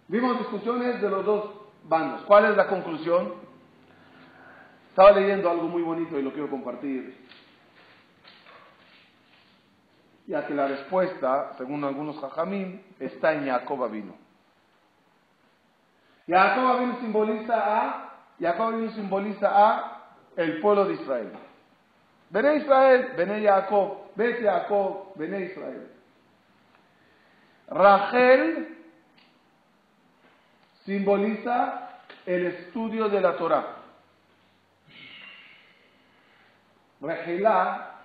Vimos 0.08 0.40
discusiones 0.40 1.00
de 1.00 1.10
los 1.12 1.24
dos 1.24 1.52
bandos. 1.84 2.22
¿Cuál 2.24 2.46
es 2.46 2.58
la 2.58 2.66
conclusión? 2.66 3.34
Estaba 4.90 5.12
leyendo 5.12 5.50
algo 5.50 5.68
muy 5.68 5.82
bonito 5.82 6.20
y 6.20 6.24
lo 6.24 6.32
quiero 6.32 6.50
compartir. 6.50 7.16
Ya 10.28 10.46
que 10.46 10.54
la 10.54 10.68
respuesta, 10.68 11.54
según 11.58 11.84
algunos 11.84 12.20
jajamín, 12.20 12.84
está 13.00 13.34
en 13.34 13.46
Jacob 13.48 13.84
Avino. 13.84 14.16
Jacob 16.28 16.68
Avino 16.68 17.00
simboliza 17.00 17.56
a, 17.56 18.14
Jacob 18.40 18.68
Avino 18.68 18.92
simboliza 18.92 19.50
a 19.52 20.14
el 20.36 20.60
pueblo 20.60 20.86
de 20.86 20.94
Israel. 20.94 21.32
Bené 22.30 22.58
Israel, 22.58 23.14
Bené 23.18 23.42
Jacob, 23.42 24.12
Bet 24.16 24.44
Jacob, 24.44 25.14
Bené 25.16 25.46
Israel. 25.46 25.92
Rachel 27.68 28.78
simboliza 30.86 32.02
el 32.26 32.46
estudio 32.48 33.10
de 33.10 33.22
la 33.22 33.38
Torah. 33.38 33.79
Regelá, 37.02 37.96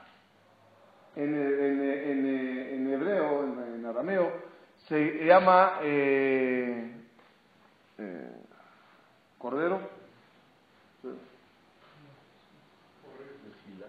en, 1.17 1.35
en, 1.35 2.93
hebreo, 2.93 3.43
en, 3.45 3.87
arameo, 3.87 4.33
se 4.89 5.25
llama 5.25 5.79
eh, 5.83 6.93
eh, 7.99 8.33
cordero. 9.39 9.81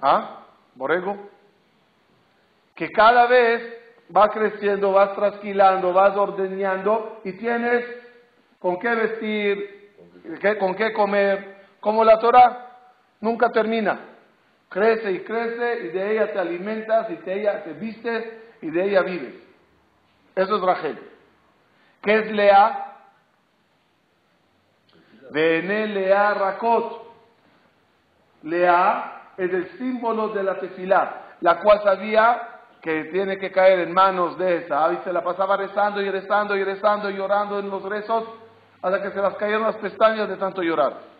¿Ah? 0.01 0.45
Borrego. 0.75 1.29
Que 2.75 2.89
cada 2.89 3.27
vez 3.27 3.61
va 4.15 4.29
creciendo, 4.29 4.91
vas 4.91 5.15
trasquilando, 5.15 5.93
vas 5.93 6.15
ordeñando 6.17 7.21
y 7.23 7.33
tienes 7.33 7.85
con 8.59 8.77
qué 8.79 8.95
vestir, 8.95 9.93
con 10.59 10.75
qué 10.75 10.91
comer, 10.93 11.57
como 11.79 12.03
la 12.03 12.19
Torah 12.19 12.69
nunca 13.21 13.49
termina. 13.51 14.14
Crece 14.69 15.11
y 15.11 15.19
crece 15.19 15.85
y 15.85 15.87
de 15.89 16.11
ella 16.11 16.33
te 16.33 16.39
alimentas 16.39 17.09
y 17.09 17.15
de 17.15 17.39
ella 17.39 17.63
te 17.63 17.73
vistes 17.73 18.25
y 18.61 18.71
de 18.71 18.83
ella 18.83 19.01
vives. 19.03 19.35
Eso 20.35 20.55
es 20.57 20.61
Rachel. 20.61 20.99
¿Qué 22.01 22.19
es 22.19 22.31
Lea? 22.31 22.97
Vene 25.31 25.87
Lea 25.87 26.33
Rakot. 26.33 27.05
Lea 28.43 29.31
es 29.37 29.51
el 29.51 29.77
símbolo 29.77 30.29
de 30.29 30.43
la 30.43 30.59
tefilá, 30.59 31.37
la 31.41 31.59
cual 31.61 31.81
sabía 31.83 32.55
que 32.81 33.05
tiene 33.05 33.37
que 33.37 33.51
caer 33.51 33.79
en 33.79 33.93
manos 33.93 34.37
de 34.37 34.57
esa. 34.57 34.93
Y 34.93 34.97
se 34.97 35.11
la 35.11 35.23
pasaba 35.23 35.57
rezando 35.57 36.01
y 36.01 36.09
rezando 36.09 36.55
y 36.55 36.63
rezando 36.63 37.09
y 37.09 37.15
llorando 37.15 37.59
en 37.59 37.69
los 37.69 37.81
rezos 37.83 38.25
hasta 38.81 39.01
que 39.01 39.11
se 39.11 39.21
las 39.21 39.35
cayeron 39.35 39.63
las 39.63 39.77
pestañas 39.77 40.29
de 40.29 40.37
tanto 40.37 40.61
llorar. 40.61 41.14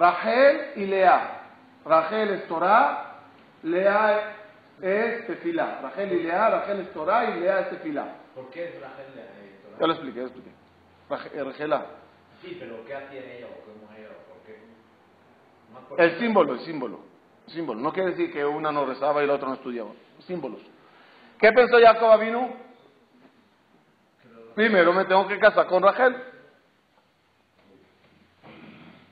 Rachel 0.00 0.72
y 0.76 0.86
Lea. 0.86 1.42
Rachel 1.84 2.30
es 2.30 2.48
Torah, 2.48 3.20
Lea 3.62 4.34
es 4.80 5.26
Tefilá. 5.26 5.80
Rachel 5.82 6.12
y 6.12 6.22
Lea, 6.22 6.48
Rachel 6.48 6.80
es 6.80 6.92
Torah 6.94 7.30
y 7.30 7.40
Lea 7.40 7.60
es 7.60 7.70
Tefilá. 7.70 8.06
¿Por 8.34 8.48
qué 8.48 8.64
es 8.64 8.80
Rachel 8.80 9.04
y 9.10 9.62
Torah? 9.62 9.76
Ya 9.78 9.86
lo 9.86 9.92
expliqué, 9.92 10.16
ya 10.16 10.22
lo 10.22 10.28
expliqué. 10.28 10.50
Rachel, 11.44 11.74
Sí, 12.40 12.56
pero 12.58 12.82
¿qué 12.86 12.94
hacía 12.94 13.20
ella 13.20 13.46
o 13.48 13.60
cómo 13.66 13.92
ella? 13.94 14.08
¿Por 15.86 15.96
qué? 15.98 16.02
El 16.02 16.18
símbolo, 16.18 16.54
el 16.54 16.60
símbolo. 16.60 17.00
Símbolo. 17.48 17.80
No 17.80 17.92
quiere 17.92 18.10
decir 18.12 18.32
que 18.32 18.42
una 18.42 18.72
no 18.72 18.86
rezaba 18.86 19.22
y 19.22 19.26
la 19.26 19.34
otra 19.34 19.48
no 19.48 19.54
estudiaba. 19.54 19.90
Símbolos. 20.20 20.62
¿Qué 21.38 21.52
pensó 21.52 21.78
Jacob 21.78 22.18
vino? 22.20 22.48
Primero 24.54 24.94
me 24.94 25.04
tengo 25.04 25.28
que 25.28 25.38
casar 25.38 25.66
con 25.66 25.82
Rachel. 25.82 26.29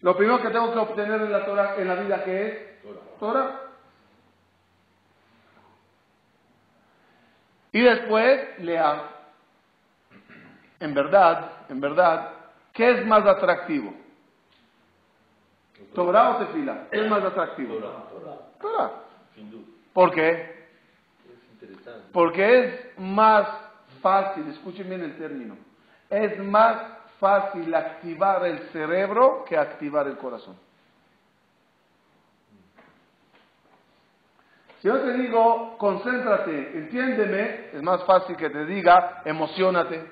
Lo 0.01 0.17
primero 0.17 0.41
que 0.41 0.51
tengo 0.51 0.73
que 0.73 0.79
obtener 0.79 1.21
en 1.21 1.33
la, 1.33 1.45
Torah, 1.45 1.77
en 1.77 1.89
la 1.89 1.95
vida 1.97 2.25
que 2.25 2.47
es 2.47 2.59
Torah. 3.19 3.61
Y 7.73 7.81
después 7.81 8.59
lea. 8.61 9.03
En 10.81 10.95
verdad, 10.95 11.51
en 11.69 11.81
verdad, 11.81 12.33
¿qué 12.73 12.91
es 12.91 13.07
más 13.07 13.27
atractivo? 13.27 13.93
¿Torah 15.95 16.31
o 16.31 16.37
tefila? 16.37 16.87
¿Qué 16.91 17.05
es 17.05 17.11
más 17.11 17.25
atractivo? 17.25 17.79
Torah. 18.61 18.91
¿Por 19.93 20.15
qué? 20.15 20.69
Porque 22.13 22.65
es 22.65 22.99
más 22.99 23.49
fácil, 24.01 24.49
escuchen 24.49 24.89
bien 24.89 25.03
el 25.03 25.17
término, 25.19 25.57
es 26.09 26.39
más 26.39 26.98
fácil 27.19 27.75
activar 27.75 28.45
el 28.47 28.59
cerebro 28.71 29.45
que 29.45 29.57
activar 29.57 30.07
el 30.07 30.17
corazón. 30.17 30.57
Si 34.81 34.87
yo 34.87 35.01
te 35.01 35.13
digo, 35.15 35.77
concéntrate, 35.77 36.79
entiéndeme, 36.79 37.71
es 37.73 37.83
más 37.83 38.05
fácil 38.05 38.37
que 38.37 38.49
te 38.49 38.65
diga, 38.65 39.23
emocionate. 39.25 40.09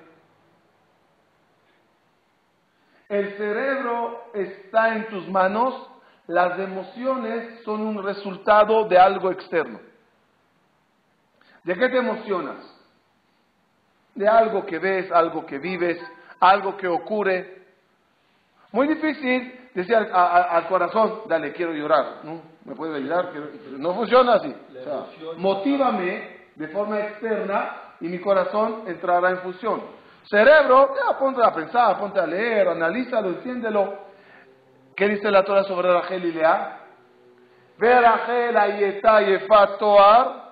El 3.09 3.37
cerebro 3.37 4.25
está 4.35 4.97
en 4.97 5.09
tus 5.09 5.29
manos, 5.29 5.89
las 6.27 6.59
emociones 6.59 7.63
son 7.65 7.83
un 7.83 8.03
resultado 8.03 8.89
de 8.89 8.99
algo 8.99 9.31
externo. 9.31 9.79
¿De 11.63 11.75
qué 11.75 11.89
te 11.89 11.99
emocionas? 11.99 12.57
De 14.17 14.27
algo 14.27 14.67
que 14.67 14.81
ves, 14.81 15.13
algo 15.13 15.47
que 15.47 15.59
vives, 15.59 16.01
algo 16.41 16.77
que 16.77 16.89
ocurre. 16.89 17.57
Muy 18.73 18.89
difícil 18.89 19.71
decir 19.75 19.95
al, 19.95 20.67
corazón, 20.69 21.23
dale, 21.29 21.53
quiero 21.53 21.73
llorar. 21.73 22.21
¿No? 22.25 22.41
¿Me 22.65 22.75
puede 22.75 22.97
ayudar? 22.97 23.31
No 23.79 23.95
funciona 23.95 24.35
así. 24.35 24.55
motívame 25.37 26.37
de 26.55 26.69
forma 26.69 27.01
externa 27.01 27.77
y 28.01 28.09
mi 28.09 28.19
corazón 28.19 28.85
entrará 28.87 29.31
en 29.31 29.39
función. 29.39 29.83
Cerebro, 30.25 30.95
ya 30.97 31.17
ponte 31.19 31.41
a 31.45 31.53
pensar, 31.55 31.99
ponte 31.99 32.19
a 32.19 32.27
leer, 32.27 32.69
analízalo, 32.69 33.29
entiéndelo. 33.29 34.07
¿Qué 34.97 35.09
dice 35.09 35.31
la 35.31 35.45
Torah 35.45 35.63
sobre 35.65 35.93
Rachel 35.93 36.25
y 36.25 36.33
Lea? 36.33 36.81
Ve 37.79 38.01
Rachel 38.01 38.57
ayeta 38.57 39.21
yefat 39.21 39.79
toar, 39.79 40.45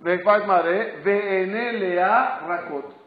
ve 0.00 0.16
Lea 1.72 2.40
rakot. 2.46 2.99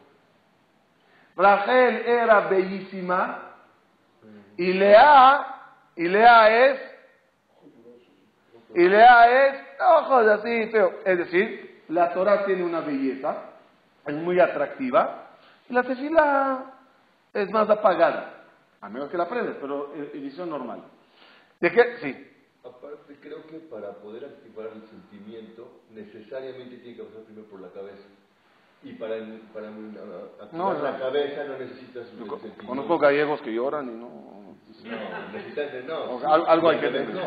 Rachel 1.36 2.06
era 2.06 2.40
bellísima 2.48 3.44
y 4.56 4.72
Lea, 4.72 5.46
y 5.96 6.06
es, 6.06 6.80
y 8.74 8.88
Lea 8.88 9.48
es, 9.48 9.60
ojos 9.80 10.26
así 10.28 10.68
feo. 10.68 11.00
Es 11.04 11.18
decir, 11.18 11.82
la 11.88 12.12
Torah 12.12 12.44
tiene 12.44 12.62
una 12.62 12.80
belleza, 12.80 13.36
es 14.06 14.14
muy 14.14 14.38
atractiva, 14.38 15.30
y 15.68 15.72
la 15.72 15.82
tefila 15.82 16.64
es 17.32 17.50
más 17.50 17.68
apagada, 17.68 18.44
a 18.80 18.88
menos 18.88 19.10
que 19.10 19.16
la 19.16 19.24
aprendes, 19.24 19.56
pero 19.60 19.92
edición 19.94 20.50
normal. 20.50 20.82
¿De 21.60 21.72
qué? 21.72 21.96
Sí. 22.00 22.30
Aparte, 22.64 23.16
creo 23.20 23.46
que 23.46 23.58
para 23.58 23.92
poder 23.94 24.24
activar 24.24 24.68
el 24.68 24.82
sentimiento, 24.88 25.82
necesariamente 25.90 26.76
tiene 26.78 26.96
que 26.96 27.02
pasar 27.02 27.22
primero 27.22 27.46
por 27.48 27.60
la 27.60 27.68
cabeza. 27.70 28.04
Y 28.84 28.92
para, 28.94 29.16
para 29.52 29.68
activar 30.42 30.76
la 30.80 30.98
cabeza 30.98 31.44
no 31.44 31.58
necesitas 31.58 32.06
un 32.12 32.28
sentimiento. 32.28 32.66
Conozco 32.66 32.98
gallegos 32.98 33.40
que 33.40 33.52
lloran 33.52 33.88
y 33.88 33.92
no... 33.92 34.34
No, 34.84 35.32
necesitas... 35.32 35.84
No, 35.86 36.20
algo 36.28 36.68
hay 36.68 36.78
que 36.78 36.88
tener. 36.88 37.14
No, 37.14 37.22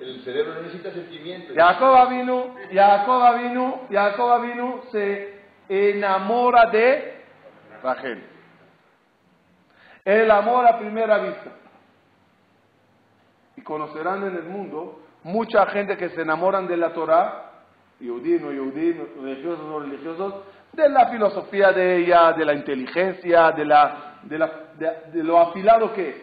el 0.00 0.22
cerebro 0.22 0.54
no 0.54 0.62
necesita 0.62 0.92
sentimiento. 0.92 1.54
Jacob 1.54 2.10
vino, 2.10 2.54
Jacob 2.72 3.38
vino, 3.38 3.80
Jacob 3.90 4.42
vino, 4.42 4.82
se 4.92 5.40
enamora 5.68 6.70
de 6.70 7.24
Rachel. 7.82 8.22
El 10.04 10.30
amor 10.30 10.66
a 10.66 10.78
primera 10.78 11.18
vista. 11.18 11.52
Y 13.56 13.62
conocerán 13.62 14.26
en 14.26 14.36
el 14.36 14.44
mundo 14.44 15.02
mucha 15.22 15.66
gente 15.66 15.96
que 15.96 16.10
se 16.10 16.22
enamoran 16.22 16.66
de 16.68 16.76
la 16.76 16.92
Torah, 16.92 17.44
Yudí, 18.00 18.38
no 18.38 18.52
Yudí, 18.52 18.92
religiosos 18.92 19.64
o 19.66 19.80
religiosos, 19.80 20.34
de 20.72 20.88
la 20.88 21.08
filosofía 21.08 21.72
de 21.72 21.98
ella, 21.98 22.32
de 22.32 22.44
la 22.44 22.54
inteligencia, 22.54 23.50
de, 23.52 23.64
la, 23.64 24.18
de, 24.22 24.38
la, 24.38 24.46
de, 25.12 25.24
lo 25.24 25.38
afilado 25.38 25.92
que 25.92 26.08
es. 26.10 26.16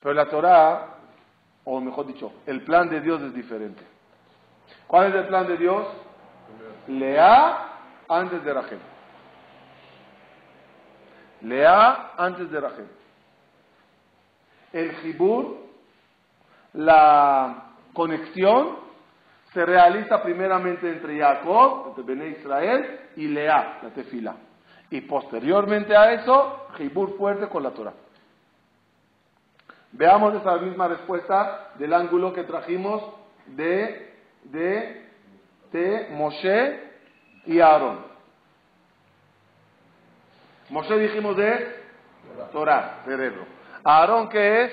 Pero 0.00 0.14
la 0.14 0.26
Torah, 0.26 0.86
o 1.64 1.80
mejor 1.80 2.06
dicho, 2.06 2.32
el 2.46 2.62
plan 2.62 2.88
de 2.88 3.00
Dios 3.00 3.22
es 3.22 3.34
diferente. 3.34 3.82
¿Cuál 4.86 5.08
es 5.08 5.14
el 5.14 5.26
plan 5.26 5.46
de 5.46 5.56
Dios? 5.56 5.86
Lea 6.88 7.68
antes 8.08 8.44
de 8.44 8.52
Rachel. 8.52 8.78
Lea 11.40 12.12
antes 12.16 12.50
de 12.50 12.60
Rachel. 12.60 12.88
El 14.72 14.92
Jibur, 14.96 15.58
la 16.72 17.72
conexión, 17.92 18.83
se 19.54 19.64
realiza 19.64 20.20
primeramente 20.20 20.90
entre 20.90 21.16
Jacob, 21.18 21.86
entre 21.88 22.02
Bene 22.02 22.28
Israel, 22.30 23.00
y 23.14 23.28
Lea, 23.28 23.78
la 23.82 23.90
tefila. 23.90 24.34
Y 24.90 25.00
posteriormente 25.02 25.96
a 25.96 26.12
eso, 26.12 26.66
Jibur 26.76 27.16
fuerte 27.16 27.48
con 27.48 27.62
la 27.62 27.70
Torah. 27.70 27.94
Veamos 29.92 30.34
esa 30.34 30.56
misma 30.56 30.88
respuesta 30.88 31.70
del 31.78 31.94
ángulo 31.94 32.32
que 32.32 32.42
trajimos 32.42 33.00
de, 33.46 34.12
de, 34.42 35.08
de 35.70 36.08
Moshe 36.10 36.80
y 37.46 37.60
Aarón. 37.60 38.00
Moshe 40.68 40.98
dijimos 40.98 41.36
de 41.36 41.76
Torah, 42.50 43.02
cerebro. 43.04 43.46
Aarón, 43.84 44.28
¿qué 44.30 44.64
es? 44.64 44.72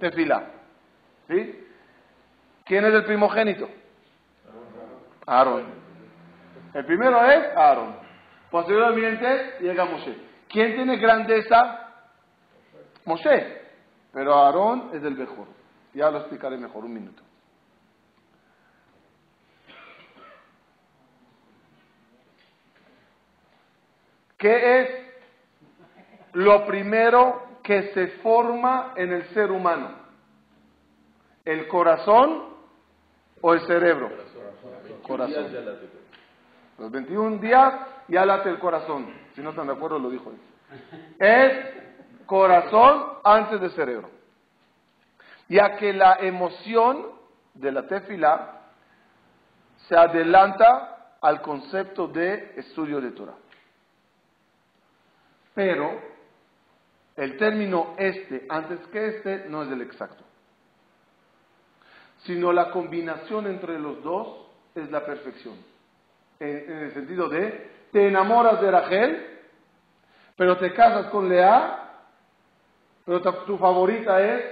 Tefila. 0.00 0.50
¿Sí? 1.28 1.63
¿Quién 2.64 2.84
es 2.86 2.94
el 2.94 3.04
primogénito? 3.04 3.68
Aarón. 5.26 5.64
El 6.72 6.84
primero 6.86 7.22
es 7.24 7.56
Aarón. 7.56 7.96
Posteriormente 8.50 9.58
llega 9.60 9.84
Moshe. 9.84 10.16
¿Quién 10.48 10.74
tiene 10.74 10.96
grandeza? 10.96 11.88
Moshe. 13.04 13.62
Pero 14.12 14.34
Aarón 14.34 14.90
es 14.94 15.02
el 15.02 15.14
mejor. 15.14 15.46
Ya 15.92 16.10
lo 16.10 16.18
explicaré 16.18 16.56
mejor, 16.56 16.84
un 16.84 16.94
minuto. 16.94 17.22
¿Qué 24.38 24.80
es 24.80 24.90
lo 26.34 26.66
primero 26.66 27.60
que 27.62 27.94
se 27.94 28.08
forma 28.18 28.92
en 28.96 29.12
el 29.12 29.24
ser 29.32 29.50
humano? 29.50 29.90
¿El 31.44 31.66
corazón 31.68 32.53
o 33.46 33.52
el 33.52 33.60
cerebro? 33.66 34.10
Corazón. 35.02 35.46
Los 36.78 36.90
21 36.90 37.36
días 37.36 37.74
ya 38.08 38.24
late 38.24 38.48
el 38.48 38.58
corazón. 38.58 39.12
Si 39.34 39.42
no 39.42 39.50
están 39.50 39.66
de 39.66 39.74
acuerdo, 39.74 39.98
lo 39.98 40.08
dijo 40.08 40.30
él. 40.30 40.38
Es 41.18 42.24
corazón 42.24 43.04
antes 43.22 43.60
de 43.60 43.68
cerebro. 43.70 44.08
Ya 45.46 45.76
que 45.76 45.92
la 45.92 46.14
emoción 46.20 47.06
de 47.52 47.70
la 47.70 47.86
tefila 47.86 48.62
se 49.88 49.94
adelanta 49.94 51.18
al 51.20 51.42
concepto 51.42 52.08
de 52.08 52.54
estudio 52.56 52.98
de 52.98 53.10
Torah. 53.10 53.36
Pero 55.52 56.00
el 57.14 57.36
término 57.36 57.94
este 57.98 58.46
antes 58.48 58.80
que 58.86 59.06
este 59.06 59.50
no 59.50 59.64
es 59.64 59.70
el 59.70 59.82
exacto, 59.82 60.24
sino 62.24 62.52
la 62.52 62.70
combinación 62.70 63.46
entre 63.46 63.78
los 63.78 64.02
dos 64.02 64.46
es 64.74 64.90
la 64.90 65.04
perfección. 65.04 65.54
En, 66.40 66.70
el 66.70 66.92
sentido 66.92 67.28
de, 67.28 67.70
te 67.92 68.08
enamoras 68.08 68.60
de 68.60 68.70
Rachel, 68.70 69.26
pero 70.36 70.56
te 70.58 70.72
casas 70.72 71.06
con 71.06 71.28
Lea, 71.28 71.92
pero 73.04 73.20
tu, 73.20 73.56
favorita 73.58 74.20
es 74.20 74.42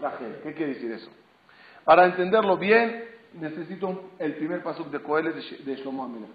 Rachel. 0.00 0.40
¿Qué 0.42 0.54
quiere 0.54 0.74
decir 0.74 0.92
eso? 0.92 1.10
Para 1.84 2.04
entenderlo 2.04 2.58
bien, 2.58 3.04
necesito 3.34 4.10
el 4.18 4.34
primer 4.34 4.62
paso 4.62 4.84
de 4.84 5.00
Coelet 5.00 5.34
de, 5.34 5.76
Shlomo 5.76 6.04
Amelech. 6.04 6.30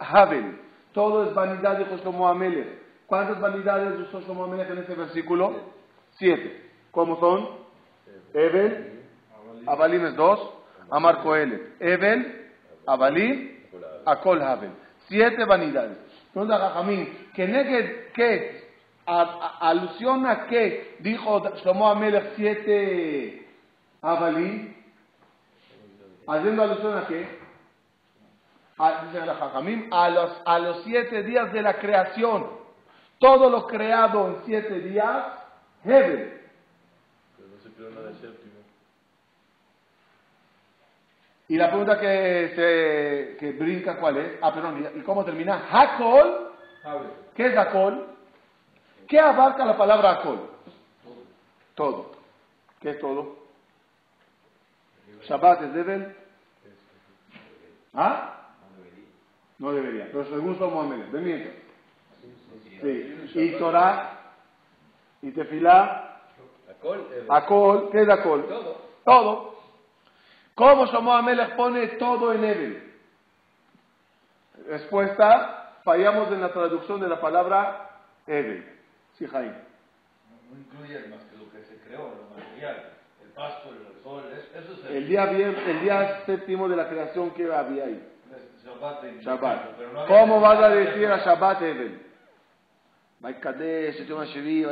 Havel. 0.00 0.60
Todo 0.92 1.28
es 1.28 1.34
vanidad, 1.34 1.78
de 1.78 1.96
Shlomo 1.98 2.28
Amelech. 2.28 2.82
¿Cuántas 3.06 3.40
vanidades 3.40 3.98
usó 4.00 4.20
Shlomo 4.22 4.44
Amelech 4.44 4.70
en 4.70 4.78
este 4.78 4.94
versículo? 4.94 5.72
Siete. 6.12 6.70
¿Cómo 6.90 7.18
son? 7.20 7.61
Evel, 8.34 9.02
Abalim 9.66 10.06
es 10.06 10.16
dos, 10.16 10.40
Amar 10.90 11.22
Kohelet. 11.22 11.80
Evel, 11.80 12.50
Abalim, 12.86 13.58
Akol 14.04 14.42
Havel. 14.42 14.70
Siete 15.08 15.44
vanidades. 15.44 15.98
Entonces, 16.28 16.56
Jajamín, 16.56 17.28
que 17.34 18.12
que 18.14 18.62
alusión 19.04 20.26
a 20.26 20.46
qué 20.46 20.96
dijo 21.00 21.42
Shlomo 21.56 21.88
Amelech 21.90 22.34
siete 22.36 23.46
Abalim, 24.00 24.74
haciendo 26.26 26.62
alusión 26.62 26.98
a 26.98 27.06
qué? 27.06 27.42
a, 29.90 30.08
los, 30.10 30.42
a 30.44 30.58
los 30.58 30.82
siete 30.84 31.22
días 31.22 31.52
de 31.52 31.62
la 31.62 31.74
creación. 31.74 32.46
Todo 33.18 33.48
lo 33.50 33.66
creado 33.66 34.26
en 34.28 34.36
siete 34.44 34.80
días, 34.80 35.26
Hebel. 35.84 36.41
Séptimo. 38.20 38.52
Y 41.48 41.56
la 41.56 41.68
pregunta 41.68 41.98
que, 41.98 42.52
se, 42.54 43.36
que 43.38 43.52
brinca, 43.52 43.98
¿cuál 43.98 44.16
es? 44.16 44.38
Ah, 44.40 44.54
perdón, 44.54 44.88
¿y 44.94 45.00
cómo 45.00 45.24
termina? 45.24 45.66
Hakol. 45.70 46.52
¿Qué 47.34 47.46
es 47.46 47.56
Hakol? 47.56 48.06
¿Qué 49.08 49.18
abarca 49.18 49.64
la 49.64 49.76
palabra 49.76 50.12
Hakol? 50.12 50.50
Todo. 51.74 52.12
¿Qué 52.80 52.90
es 52.90 53.00
todo? 53.00 53.36
Shabbat 55.24 55.62
es 55.62 55.76
Hebel. 55.76 56.16
¿Ah? 57.94 58.50
No 59.58 59.72
debería, 59.72 60.08
pero 60.10 60.24
según 60.24 60.58
somos 60.58 60.86
Amelech. 60.86 61.10
¿De 61.10 61.62
Sí. 63.32 63.38
Y 63.40 63.58
Torah, 63.58 64.18
y 65.22 65.30
Tefilá, 65.30 66.11
Acol, 67.28 67.90
¿qué 67.90 68.02
es 68.02 68.08
Acol? 68.08 68.46
Todo. 68.46 68.76
Todo. 69.04 69.54
¿Cómo 70.54 70.86
somos 70.88 71.18
Amelech 71.18 71.56
pone 71.56 71.86
todo 71.98 72.32
en 72.32 72.44
Ebel? 72.44 72.92
Respuesta, 74.68 75.78
fallamos 75.84 76.30
en 76.30 76.40
la 76.40 76.52
traducción 76.52 77.00
de 77.00 77.08
la 77.08 77.20
palabra 77.20 77.90
Ebel. 78.26 78.78
Sí, 79.14 79.26
Jaime. 79.26 79.54
No 80.50 80.58
incluye 80.58 81.08
más 81.08 81.20
que 81.24 81.36
lo 81.36 81.50
que 81.50 81.64
se 81.64 81.78
creó, 81.86 82.10
lo 82.14 82.36
material. 82.36 82.92
El 83.22 83.30
pasto, 83.30 83.70
el 83.70 84.02
sol, 84.02 84.24
eso 84.32 84.72
es 84.72 84.84
el... 84.90 84.96
El 84.96 85.08
día, 85.08 85.24
el 85.24 85.80
día 85.80 86.22
séptimo 86.26 86.68
de 86.68 86.76
la 86.76 86.88
creación, 86.88 87.30
¿qué 87.30 87.52
había 87.52 87.84
ahí? 87.84 88.08
Shabbat. 89.20 90.06
¿Cómo 90.06 90.40
vas 90.40 90.62
a 90.62 90.68
decir 90.68 91.06
a 91.06 91.18
Shabbat 91.18 91.62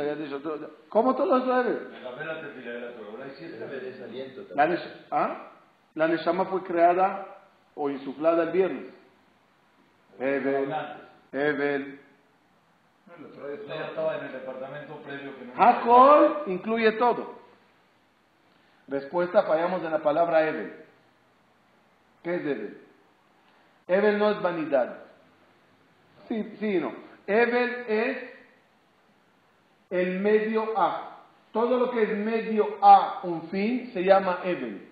Eben? 0.01 0.41
¿Cómo 0.89 1.15
todo 1.15 1.37
eso 1.37 1.61
Eben? 1.61 1.91
La, 4.55 4.77
¿ah? 5.11 5.51
la 5.95 6.07
Neshama 6.07 6.45
fue 6.45 6.63
creada 6.63 7.37
o 7.75 7.89
insuflada 7.89 8.43
el 8.43 8.51
viernes. 8.51 8.93
Eben. 10.19 10.73
Eben. 11.31 12.01
Hakol 15.57 16.43
incluye 16.47 16.91
todo. 16.93 17.39
Respuesta, 18.87 19.43
fallamos 19.43 19.83
en 19.83 19.91
la 19.91 19.99
palabra 19.99 20.47
Eben. 20.47 20.75
¿Qué 22.23 22.35
es 22.35 22.41
Eben? 22.41 22.81
Evel 23.87 24.19
no 24.19 24.31
es 24.31 24.41
vanidad. 24.41 24.97
Sí, 26.27 26.55
sí, 26.59 26.79
no. 26.79 26.93
Evel 27.27 27.85
es 27.87 28.40
el 29.91 30.19
medio 30.19 30.73
A. 30.75 31.19
Todo 31.51 31.77
lo 31.77 31.91
que 31.91 32.03
es 32.03 32.17
medio 32.17 32.77
A, 32.81 33.19
un 33.23 33.49
fin, 33.49 33.91
se 33.93 34.03
llama 34.03 34.39
Evel. 34.43 34.87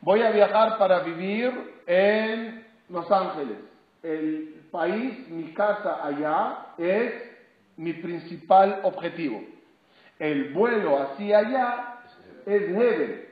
Voy 0.00 0.22
a 0.22 0.30
viajar 0.30 0.78
para 0.78 1.00
vivir 1.00 1.82
en 1.86 2.64
Los 2.88 3.10
Ángeles. 3.10 3.58
El 4.02 4.62
país, 4.70 5.28
mi 5.28 5.52
casa 5.52 6.02
allá, 6.02 6.68
es 6.78 7.12
mi 7.76 7.92
principal 7.92 8.80
objetivo. 8.84 9.42
El 10.18 10.54
vuelo 10.54 11.02
hacia 11.02 11.38
allá 11.38 11.98
es 12.46 12.62
Evel 12.62 13.30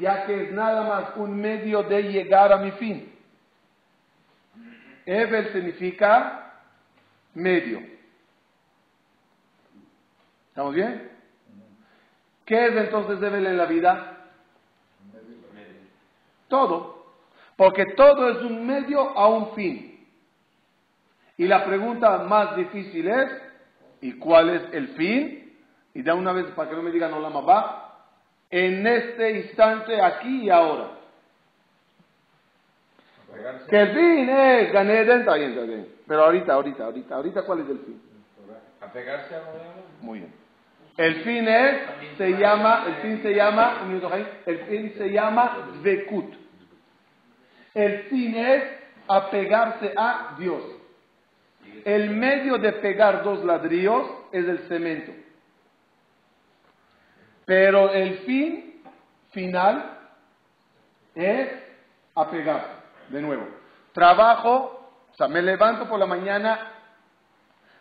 ya 0.00 0.26
que 0.26 0.44
es 0.44 0.52
nada 0.52 0.82
más 0.82 1.16
un 1.16 1.40
medio 1.40 1.82
de 1.82 2.02
llegar 2.02 2.52
a 2.52 2.56
mi 2.56 2.70
fin. 2.72 3.12
Evel 5.06 5.52
significa 5.52 6.54
medio. 7.34 7.82
¿Estamos 10.50 10.74
bien? 10.74 11.10
¿Qué 12.44 12.66
es 12.66 12.76
entonces 12.76 13.22
Evel 13.22 13.46
en 13.46 13.56
la 13.56 13.66
vida? 13.66 14.16
Todo. 16.48 17.06
Porque 17.56 17.86
todo 17.96 18.30
es 18.30 18.42
un 18.42 18.66
medio 18.66 19.16
a 19.16 19.28
un 19.28 19.54
fin. 19.54 20.06
Y 21.38 21.46
la 21.46 21.64
pregunta 21.64 22.18
más 22.18 22.56
difícil 22.56 23.08
es, 23.08 23.30
¿y 24.00 24.12
cuál 24.14 24.50
es 24.50 24.62
el 24.72 24.88
fin? 24.88 25.56
Y 25.94 26.02
de 26.02 26.12
una 26.12 26.32
vez 26.32 26.46
para 26.46 26.68
que 26.68 26.76
no 26.76 26.82
me 26.82 26.90
digan 26.90 27.12
no 27.12 27.20
la 27.20 27.28
va, 27.28 28.06
en 28.50 28.84
este 28.86 29.38
instante, 29.38 30.02
aquí 30.02 30.46
y 30.46 30.50
ahora. 30.50 30.90
Que 33.68 33.80
el 33.80 33.88
fin 33.94 34.28
es 34.28 34.72
bien, 34.72 35.20
está 35.20 35.34
bien. 35.62 35.88
Pero 36.08 36.24
ahorita, 36.24 36.54
ahorita, 36.54 36.84
ahorita, 36.84 37.14
ahorita, 37.14 37.42
¿cuál 37.42 37.60
es 37.60 37.68
el 37.70 37.78
fin? 37.78 38.02
Apegarse 38.80 39.36
a 39.36 39.42
Muy 40.00 40.18
bien. 40.18 40.39
El 41.00 41.22
fin 41.22 41.48
es, 41.48 41.80
se 42.18 42.28
llama, 42.32 42.84
el 42.86 42.94
fin 42.96 43.22
se 43.22 43.34
llama, 43.34 43.88
el 44.44 44.58
fin 44.66 44.92
se 44.98 45.10
llama 45.10 45.70
Vekut. 45.80 46.34
El 47.72 48.02
fin 48.10 48.36
es 48.36 48.64
apegarse 49.08 49.94
a 49.96 50.36
Dios. 50.38 50.62
El 51.86 52.10
medio 52.10 52.58
de 52.58 52.74
pegar 52.74 53.22
dos 53.22 53.42
ladrillos 53.42 54.10
es 54.30 54.46
el 54.46 54.58
cemento. 54.68 55.12
Pero 57.46 57.94
el 57.94 58.18
fin 58.18 58.82
final 59.30 59.96
es 61.14 61.48
apegarse. 62.14 62.74
De 63.08 63.22
nuevo, 63.22 63.48
trabajo, 63.94 64.92
o 65.10 65.14
sea, 65.14 65.28
me 65.28 65.40
levanto 65.40 65.88
por 65.88 65.98
la 65.98 66.04
mañana, 66.04 66.72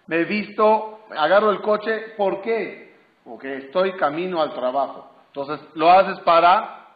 me 0.08 0.24
visto, 0.24 1.02
agarro 1.10 1.52
el 1.52 1.60
coche, 1.60 2.14
¿por 2.16 2.42
qué? 2.42 2.89
Porque 3.30 3.58
estoy 3.58 3.92
camino 3.94 4.42
al 4.42 4.56
trabajo. 4.56 5.08
Entonces, 5.28 5.60
lo 5.76 5.92
haces 5.92 6.20
para 6.22 6.88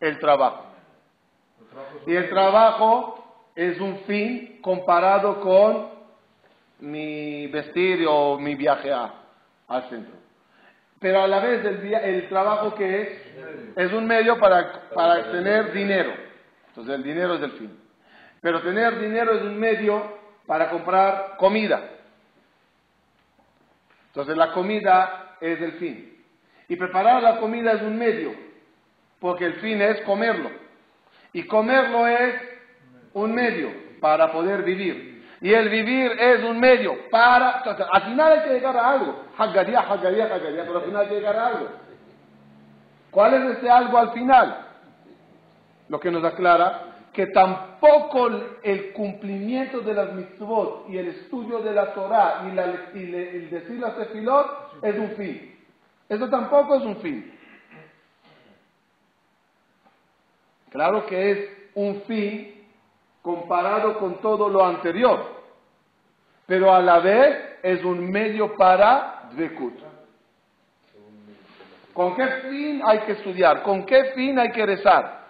el 0.00 0.18
trabajo. 0.18 0.64
Y 2.08 2.14
el 2.14 2.28
trabajo 2.28 3.24
es 3.54 3.80
un 3.80 4.00
fin 4.00 4.58
comparado 4.60 5.40
con 5.40 5.90
mi 6.80 7.46
vestir 7.46 8.04
o 8.08 8.36
mi 8.36 8.56
viaje 8.56 8.92
al 8.92 9.88
centro. 9.88 10.16
Pero 10.98 11.22
a 11.22 11.28
la 11.28 11.38
vez 11.38 11.64
el, 11.64 11.94
el 11.94 12.28
trabajo 12.28 12.74
que 12.74 13.02
es, 13.02 13.08
es 13.76 13.92
un 13.92 14.06
medio 14.06 14.40
para, 14.40 14.88
para 14.92 15.30
tener 15.30 15.72
dinero. 15.72 16.14
Entonces 16.68 16.96
el 16.96 17.04
dinero 17.04 17.36
es 17.36 17.42
el 17.42 17.52
fin. 17.52 17.78
Pero 18.40 18.60
tener 18.60 18.98
dinero 18.98 19.34
es 19.34 19.42
un 19.42 19.56
medio 19.56 20.18
para 20.46 20.68
comprar 20.68 21.36
comida. 21.36 21.80
Entonces 24.08 24.36
la 24.36 24.52
comida 24.52 25.23
es 25.52 25.60
el 25.60 25.72
fin. 25.72 26.24
Y 26.68 26.76
preparar 26.76 27.22
la 27.22 27.38
comida 27.38 27.72
es 27.72 27.82
un 27.82 27.98
medio, 27.98 28.34
porque 29.20 29.44
el 29.44 29.54
fin 29.54 29.80
es 29.82 30.00
comerlo. 30.02 30.50
Y 31.32 31.44
comerlo 31.44 32.06
es 32.06 32.34
un 33.12 33.34
medio 33.34 33.70
para 34.00 34.32
poder 34.32 34.62
vivir. 34.62 35.22
Y 35.40 35.52
el 35.52 35.68
vivir 35.68 36.12
es 36.12 36.42
un 36.42 36.58
medio 36.58 37.10
para... 37.10 37.58
al 37.60 38.02
final 38.02 38.32
hay 38.32 38.44
que 38.44 38.54
llegar 38.54 38.76
a 38.76 38.90
algo. 38.92 39.24
Haggaría, 39.36 39.80
haggaría, 39.80 40.24
haggaría, 40.24 40.64
pero 40.64 40.78
al 40.78 40.84
final 40.84 41.02
hay 41.02 41.08
que 41.08 41.14
llegar 41.16 41.36
a 41.36 41.46
algo. 41.48 41.68
¿Cuál 43.10 43.34
es 43.34 43.58
ese 43.58 43.68
algo 43.68 43.98
al 43.98 44.12
final? 44.12 44.66
Lo 45.88 46.00
que 46.00 46.10
nos 46.10 46.24
aclara 46.24 46.93
que 47.14 47.28
tampoco 47.28 48.28
el 48.64 48.92
cumplimiento 48.92 49.80
de 49.80 49.94
las 49.94 50.12
mitzvot 50.14 50.86
y 50.88 50.98
el 50.98 51.08
estudio 51.08 51.60
de 51.60 51.72
la 51.72 51.94
Torah 51.94 52.42
y, 52.44 52.58
el 52.58 53.50
decir 53.50 53.78
las 53.78 53.96
tefilot 53.96 54.82
es 54.82 54.98
un 54.98 55.10
fin. 55.12 55.56
Eso 56.08 56.28
tampoco 56.28 56.74
es 56.74 56.82
un 56.82 56.96
fin. 56.96 57.32
Claro 60.70 61.06
que 61.06 61.30
es 61.30 61.50
un 61.76 62.02
fin 62.02 62.66
comparado 63.22 63.96
con 64.00 64.20
todo 64.20 64.48
lo 64.48 64.66
anterior, 64.66 65.24
pero 66.46 66.74
a 66.74 66.82
la 66.82 66.98
vez 66.98 67.60
es 67.62 67.84
un 67.84 68.10
medio 68.10 68.56
para 68.56 69.30
Dvekut. 69.32 69.74
¿Con 71.92 72.16
qué 72.16 72.26
fin 72.50 72.82
hay 72.84 72.98
que 73.02 73.12
estudiar? 73.12 73.62
¿Con 73.62 73.86
qué 73.86 74.06
fin 74.16 74.36
hay 74.36 74.50
que 74.50 74.66
rezar? 74.66 75.23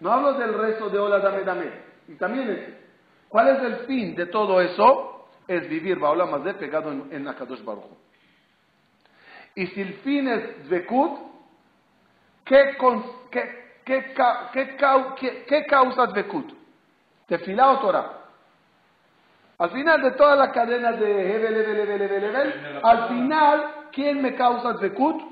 No 0.00 0.12
hablo 0.12 0.34
del 0.34 0.54
rezo 0.54 0.88
de 0.88 0.98
hola, 0.98 1.18
dame, 1.18 1.42
dame. 1.44 1.70
Y 2.08 2.14
también 2.14 2.50
es, 2.50 2.58
¿cuál 3.28 3.48
es 3.48 3.62
el 3.62 3.76
fin 3.86 4.14
de 4.14 4.26
todo 4.26 4.60
eso? 4.60 5.28
Es 5.46 5.68
vivir 5.68 5.98
Baola 5.98 6.26
más 6.26 6.42
de 6.44 6.54
pegado 6.54 6.90
en, 6.90 7.08
en 7.12 7.28
Akadosh 7.28 7.62
Baruch. 7.62 7.84
Y 9.54 9.66
si 9.68 9.80
el 9.80 9.94
fin 9.94 10.28
es 10.28 10.66
Zvekut, 10.66 11.18
¿qué, 12.44 12.76
qué, 13.30 13.44
qué, 13.84 14.76
qué, 15.16 15.44
qué 15.46 15.66
causa 15.66 16.06
Zvekut? 16.08 16.52
Tefilá 17.26 17.70
o 17.72 17.80
Torah. 17.80 18.20
Al 19.58 19.70
final 19.70 20.00
de 20.00 20.12
toda 20.12 20.36
la 20.36 20.50
cadena 20.50 20.92
de 20.92 21.34
Hebel, 21.34 21.54
Hebel, 21.54 21.80
Hebel, 21.80 22.02
Hebel, 22.02 22.24
Hebel, 22.24 22.80
al 22.82 23.08
final, 23.08 23.74
¿quién 23.92 24.22
me 24.22 24.34
causa 24.34 24.78
Zvekut? 24.78 25.22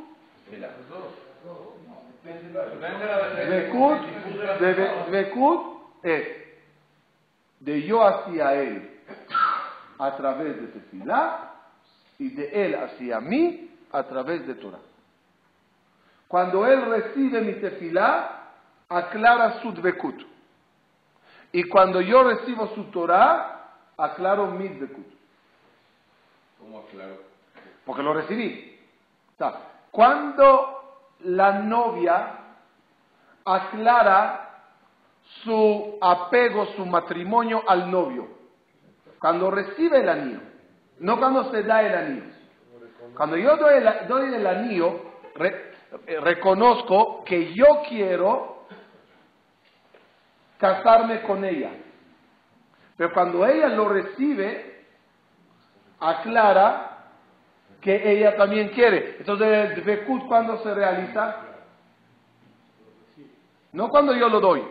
Dvekut 5.09 5.79
es 6.03 6.27
de 7.61 7.83
yo 7.83 8.07
hacia 8.07 8.55
él 8.55 9.01
a 9.99 10.17
través 10.17 10.61
de 10.61 10.67
tefilá 10.69 11.55
y 12.19 12.31
de 12.31 12.67
él 12.67 12.75
hacia 12.75 13.21
mí 13.21 13.71
a 13.93 14.03
través 14.05 14.47
de 14.47 14.55
Torah. 14.55 14.79
Cuando 16.29 16.67
él 16.67 16.85
recibe 16.87 17.41
mi 17.41 17.55
tefilá, 17.55 18.51
aclara 18.89 19.61
su 19.63 19.73
dvekut. 19.73 20.23
Y 21.53 21.65
cuando 21.65 22.01
yo 22.01 22.23
recibo 22.25 22.69
su 22.75 22.85
Torah, 22.85 23.71
aclaro 23.97 24.49
mi 24.49 24.69
dvekut. 24.69 25.07
¿Cómo 26.59 26.81
aclaro? 26.81 27.17
Porque 27.87 28.03
lo 28.03 28.13
recibí. 28.13 28.79
cuando 29.91 30.78
la 31.21 31.61
novia 31.61 32.35
aclara 33.45 34.49
su 35.43 35.99
apego, 36.01 36.67
su 36.77 36.87
matrimonio 36.87 37.63
al 37.67 37.91
novio. 37.91 38.29
Cuando 39.19 39.51
recibe 39.51 40.01
el 40.01 40.09
anillo, 40.09 40.41
no 41.01 41.19
cuando 41.19 41.51
se 41.51 41.63
da 41.63 41.83
el 41.83 41.95
anillo. 41.95 42.39
Cuando 43.17 43.37
yo 43.37 43.57
doy 43.57 43.77
el, 44.35 44.47
anillo, 44.47 45.01
eh, 46.07 46.21
reconozco 46.21 47.25
que 47.25 47.53
yo 47.55 47.83
quiero 47.89 48.67
casarme 50.59 51.23
con 51.23 51.45
ella. 51.45 51.71
Pero 52.97 53.13
cuando 53.13 53.47
ella 53.47 53.69
lo 53.69 53.89
recibe, 53.89 54.85
aclara 56.01 56.88
que 57.81 58.13
ella 58.13 58.37
también 58.37 58.69
quiere. 58.69 59.17
Entonces, 59.19 59.47
el 59.47 59.83
Dvekut, 59.83 60.27
cuando 60.27 60.63
se 60.63 60.75
realiza? 60.75 61.37
No 63.73 63.89
cuando 63.89 64.15
yo 64.15 64.29
lo 64.29 64.41
doy, 64.41 64.65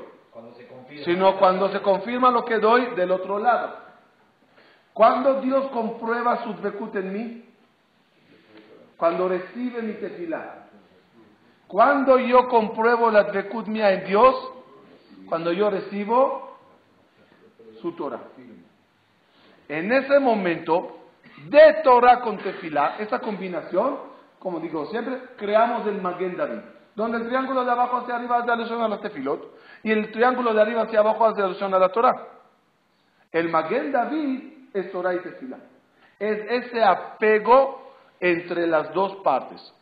sino 1.06 1.38
cuando 1.38 1.70
se 1.72 1.82
confirma 1.82 2.32
lo 2.32 2.44
que 2.44 2.58
doy 2.58 2.96
del 2.96 3.12
otro 3.12 3.40
lado. 3.40 3.78
Cuando 4.94 5.42
Dios 5.42 5.68
comprueba 5.68 6.44
su 6.44 6.54
Dvekut 6.54 6.96
en 6.96 7.14
mí, 7.14 7.46
cuando 8.98 9.28
recibe 9.30 9.82
mi 9.84 9.94
tefilá. 9.94 10.66
Cuando 11.68 12.18
yo 12.18 12.48
compruebo 12.48 13.12
la 13.12 13.26
Dvekut 13.26 13.68
mía 13.68 13.92
en 13.92 14.06
Dios, 14.06 14.36
cuando 15.28 15.52
yo 15.52 15.70
recibo 15.70 16.58
su 17.82 17.92
Torah. 17.92 18.22
En 19.70 19.92
ese 19.92 20.20
momento, 20.20 21.07
de 21.50 21.82
Torah 21.84 22.22
con 22.22 22.38
tefilá, 22.38 22.96
esa 23.00 23.20
combinación, 23.20 23.98
como 24.40 24.60
digo 24.60 24.86
siempre, 24.88 25.20
creamos 25.38 25.86
el 25.88 26.02
Maguen 26.02 26.38
David, 26.38 26.60
donde 26.96 27.18
el 27.18 27.28
triángulo 27.28 27.64
de 27.64 27.72
abajo 27.72 27.98
hacia 27.98 28.16
arriba 28.16 28.38
hace 28.38 28.52
alusión 28.52 28.82
a 28.82 28.88
la 28.88 29.00
tefilot 29.00 29.56
y 29.84 29.92
el 29.92 30.12
triángulo 30.12 30.54
de 30.54 30.62
arriba 30.62 30.84
hacia 30.84 31.00
abajo 31.00 31.26
hace 31.26 31.42
alusión 31.42 31.74
a 31.74 31.80
la 31.80 31.90
Torah. 31.90 32.28
El 33.32 33.50
Maguen 33.50 33.92
David 33.92 34.70
es 34.74 34.92
Torah 34.92 35.14
y 35.14 35.20
tefilá. 35.20 35.58
Es 36.20 36.66
ese 36.66 36.84
apego 36.84 37.94
entre 38.20 38.66
las 38.68 38.94
dos 38.94 39.18
partes. 39.18 39.74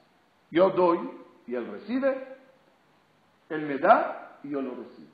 Yo 0.51 0.69
doy 0.69 0.99
y 1.47 1.55
él 1.55 1.67
recibe, 1.71 2.37
él 3.49 3.61
me 3.61 3.77
da 3.77 4.39
y 4.43 4.49
yo 4.49 4.61
lo 4.61 4.71
recibo. 4.71 5.09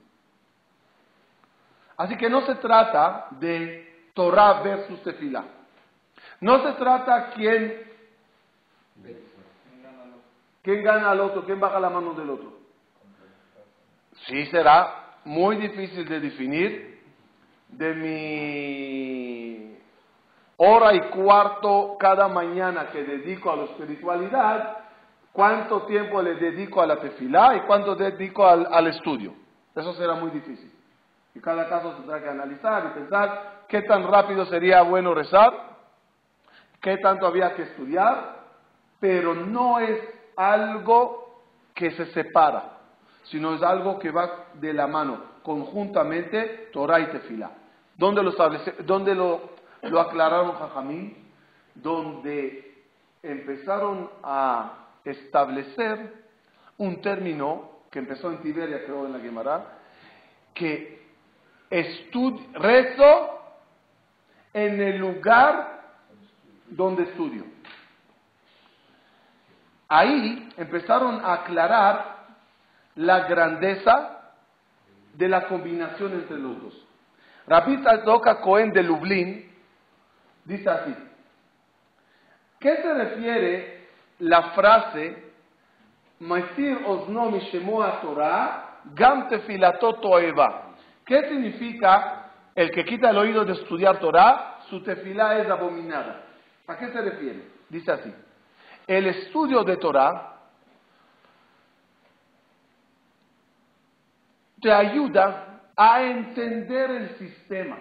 Así 1.96 2.16
que 2.16 2.28
no 2.28 2.44
se 2.46 2.56
trata 2.56 3.28
de 3.32 4.10
Torah 4.14 4.62
versus 4.62 5.02
tefilá. 5.02 5.44
No 6.42 6.60
se 6.64 6.72
trata 6.72 7.30
quién, 7.30 7.80
quién 10.60 10.82
gana 10.82 11.12
al 11.12 11.20
otro, 11.20 11.44
quién 11.44 11.60
baja 11.60 11.78
la 11.78 11.88
mano 11.88 12.14
del 12.14 12.30
otro. 12.30 12.52
Sí 14.26 14.46
será 14.46 15.18
muy 15.24 15.54
difícil 15.54 16.08
de 16.08 16.18
definir 16.18 17.00
de 17.68 17.94
mi 17.94 19.78
hora 20.56 20.92
y 20.94 21.00
cuarto 21.10 21.96
cada 21.96 22.26
mañana 22.26 22.88
que 22.90 23.04
dedico 23.04 23.52
a 23.52 23.56
la 23.56 23.64
espiritualidad, 23.66 24.78
cuánto 25.32 25.82
tiempo 25.82 26.20
le 26.22 26.34
dedico 26.34 26.82
a 26.82 26.88
la 26.88 26.96
tefilá 26.96 27.54
y 27.54 27.60
cuánto 27.60 27.94
dedico 27.94 28.48
al, 28.48 28.66
al 28.68 28.88
estudio. 28.88 29.32
Eso 29.76 29.94
será 29.94 30.14
muy 30.14 30.32
difícil. 30.32 30.72
Y 31.36 31.40
cada 31.40 31.68
caso 31.68 31.92
tendrá 31.92 32.20
que 32.20 32.28
analizar 32.28 32.86
y 32.86 32.98
pensar 32.98 33.62
qué 33.68 33.82
tan 33.82 34.10
rápido 34.10 34.44
sería 34.46 34.82
bueno 34.82 35.14
rezar 35.14 35.71
qué 36.82 36.98
tanto 36.98 37.26
había 37.26 37.54
que 37.54 37.62
estudiar, 37.62 38.42
pero 39.00 39.34
no 39.34 39.78
es 39.78 39.98
algo 40.36 41.40
que 41.74 41.92
se 41.92 42.06
separa, 42.06 42.78
sino 43.24 43.54
es 43.54 43.62
algo 43.62 43.98
que 43.98 44.10
va 44.10 44.46
de 44.54 44.74
la 44.74 44.86
mano, 44.86 45.22
conjuntamente 45.42 46.68
Torah 46.72 47.00
y 47.00 47.06
Tefilá. 47.06 47.50
¿Dónde 47.96 48.22
lo, 48.22 48.32
dónde 48.80 49.14
lo, 49.14 49.50
lo 49.82 50.00
aclararon 50.00 50.56
Jajamín? 50.56 51.16
Donde 51.74 52.84
empezaron 53.22 54.10
a 54.22 54.88
establecer 55.04 56.22
un 56.78 57.00
término 57.00 57.70
que 57.90 58.00
empezó 58.00 58.30
en 58.30 58.38
Tiberia, 58.38 58.84
creo 58.84 59.06
en 59.06 59.12
la 59.12 59.20
Gemara, 59.20 59.78
que 60.54 61.02
rezo 62.54 63.38
en 64.52 64.80
el 64.80 64.98
lugar 64.98 65.81
donde 66.76 67.04
estudio. 67.04 67.44
Ahí 69.88 70.48
empezaron 70.56 71.24
a 71.24 71.34
aclarar 71.34 72.16
la 72.96 73.20
grandeza 73.20 74.34
de 75.14 75.28
la 75.28 75.46
combinación 75.48 76.12
entre 76.12 76.38
los 76.38 76.62
dos. 76.62 76.86
Rabbi 77.46 77.76
Doka 78.04 78.40
Cohen 78.40 78.72
de 78.72 78.82
Lublin 78.82 79.50
dice 80.44 80.70
así: 80.70 80.94
¿Qué 82.58 82.76
se 82.76 82.94
refiere 82.94 83.88
la 84.20 84.52
frase 84.52 85.32
Osnomi 86.86 87.40
Shemoa 87.50 88.00
Torah 88.00 88.72
Gam 88.94 89.28
tefilato 89.28 89.94
toeva. 89.94 90.74
¿Qué 91.04 91.28
significa 91.28 92.30
el 92.54 92.70
que 92.70 92.84
quita 92.84 93.10
el 93.10 93.18
oído 93.18 93.44
de 93.44 93.52
estudiar 93.52 93.98
Torah? 93.98 94.58
Su 94.68 94.82
tefilá 94.82 95.38
es 95.38 95.48
abominada. 95.48 96.22
¿A 96.66 96.78
qué 96.78 96.88
se 96.90 97.00
refiere? 97.00 97.42
Dice 97.68 97.92
así. 97.92 98.14
El 98.86 99.06
estudio 99.06 99.64
de 99.64 99.76
Torah 99.76 100.36
te 104.60 104.72
ayuda 104.72 105.62
a 105.76 106.02
entender 106.02 106.90
el 106.90 107.18
sistema. 107.18 107.78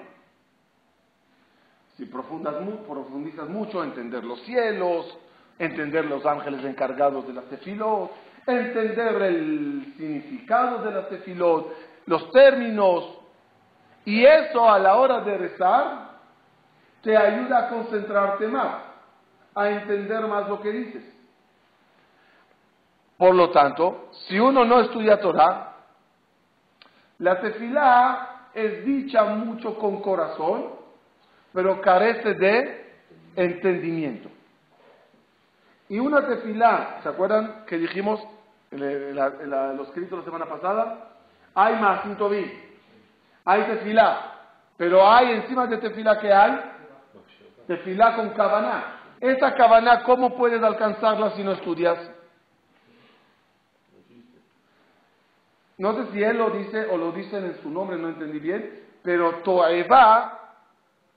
Si 1.98 2.06
profundizas 2.06 3.50
mucho, 3.50 3.84
entender 3.84 4.24
los 4.24 4.42
cielos, 4.42 5.18
entender 5.60 6.06
los 6.06 6.26
ángeles 6.26 6.66
encargados 6.66 7.28
de 7.28 7.34
la 7.34 7.42
tefilot, 7.44 8.12
entender 8.48 9.22
el 9.22 9.94
significado 9.98 10.84
de 10.84 10.92
la 10.92 11.08
tefilot, 11.08 11.72
los 12.08 12.32
términos, 12.32 13.20
y 14.06 14.26
eso 14.26 14.68
a 14.68 14.80
la 14.80 14.96
hora 14.96 15.22
de 15.22 15.38
rezar 15.38 16.11
te 17.02 17.18
ayuda 17.18 17.60
a 17.60 17.70
concentrarte 17.70 18.48
más, 18.48 18.84
a 19.56 19.70
entender 19.70 20.28
más 20.28 20.48
lo 20.48 20.62
que 20.62 20.72
dices. 20.72 21.04
Por 23.18 23.36
lo 23.36 23.52
tanto, 23.52 24.10
si 24.28 24.40
uno 24.40 24.66
no 24.66 24.82
estudia 24.82 25.20
Torah, 25.20 25.76
la 27.20 27.40
tefilá 27.40 28.48
es 28.54 28.84
dicha 28.84 29.24
mucho 29.26 29.78
con 29.78 30.02
corazón, 30.02 30.72
pero 31.54 31.82
carece 31.82 32.34
de 32.34 32.96
entendimiento. 33.36 34.30
Y 35.90 36.00
una 36.00 36.26
tefilá, 36.26 37.00
¿se 37.04 37.10
acuerdan 37.10 37.66
que 37.66 37.78
dijimos 37.78 38.22
en, 38.72 39.16
los 39.16 39.88
escritos 39.90 40.20
la 40.20 40.26
semana 40.26 40.46
pasada? 40.46 41.10
Hay 41.54 41.76
más 41.76 42.18
tobí, 42.18 42.50
hay 43.44 43.64
tefilá, 43.64 44.40
pero 44.78 45.08
hay 45.08 45.32
encima 45.32 45.68
de 45.68 45.78
tefilá 45.78 46.18
que 46.20 46.32
hay 46.32 46.71
tefilá 47.72 48.16
con 48.16 48.32
cabana. 48.32 48.98
Esa 49.22 49.56
cabana, 49.56 50.04
¿cómo 50.04 50.36
puedes 50.36 50.62
alcanzarla 50.62 51.32
si 51.32 51.44
no 51.44 51.54
estudias? 51.54 51.98
No 55.78 55.94
sé 55.96 56.12
si 56.12 56.22
él 56.22 56.38
lo 56.38 56.50
dice 56.50 56.86
o 56.88 56.98
lo 56.98 57.12
dicen 57.12 57.46
en 57.46 57.56
su 57.62 57.70
nombre, 57.70 57.98
no 57.98 58.10
entendí 58.10 58.40
bien, 58.40 58.84
pero 59.04 59.42
Toeva 59.44 60.38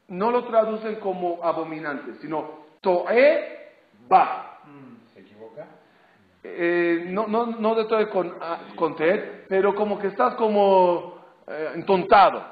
no 0.09 0.31
lo 0.31 0.45
traducen 0.45 1.01
como 1.01 1.43
abominante, 1.43 2.15
sino 2.21 2.67
Toeva. 2.81 4.61
¿Se 5.13 5.21
equivoca? 5.21 5.67
Eh, 6.45 7.07
no, 7.09 7.27
no, 7.27 7.47
no 7.47 7.75
de 7.75 7.87
todo 7.87 8.09
con, 8.11 8.33
ah, 8.41 8.61
con 8.77 8.95
pero 9.49 9.75
como 9.75 9.99
que 9.99 10.07
estás 10.07 10.35
como 10.37 11.19
eh, 11.49 11.73
entontado. 11.75 12.45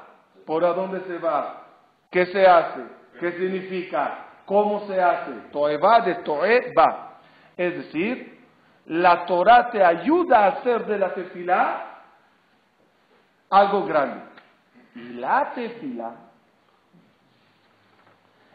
¿Por 0.45 0.65
a 0.65 0.73
dónde 0.73 0.99
se 1.01 1.17
va? 1.19 1.67
¿Qué 2.11 2.25
se 2.25 2.45
hace? 2.45 3.02
¿Qué 3.19 3.31
significa? 3.33 4.25
¿Cómo 4.45 4.85
se 4.87 5.01
hace? 5.01 5.31
Toeva 5.51 6.01
de 6.01 6.15
Toeva. 6.15 7.19
Es 7.55 7.75
decir, 7.75 8.39
la 8.87 9.25
Torah 9.25 9.69
te 9.71 9.83
ayuda 9.83 10.39
a 10.39 10.47
hacer 10.47 10.85
de 10.85 10.97
la 10.97 11.13
tefilá 11.13 12.01
algo 13.49 13.85
grande. 13.85 14.21
Y 14.95 15.13
la 15.13 15.51
tefilá 15.53 16.11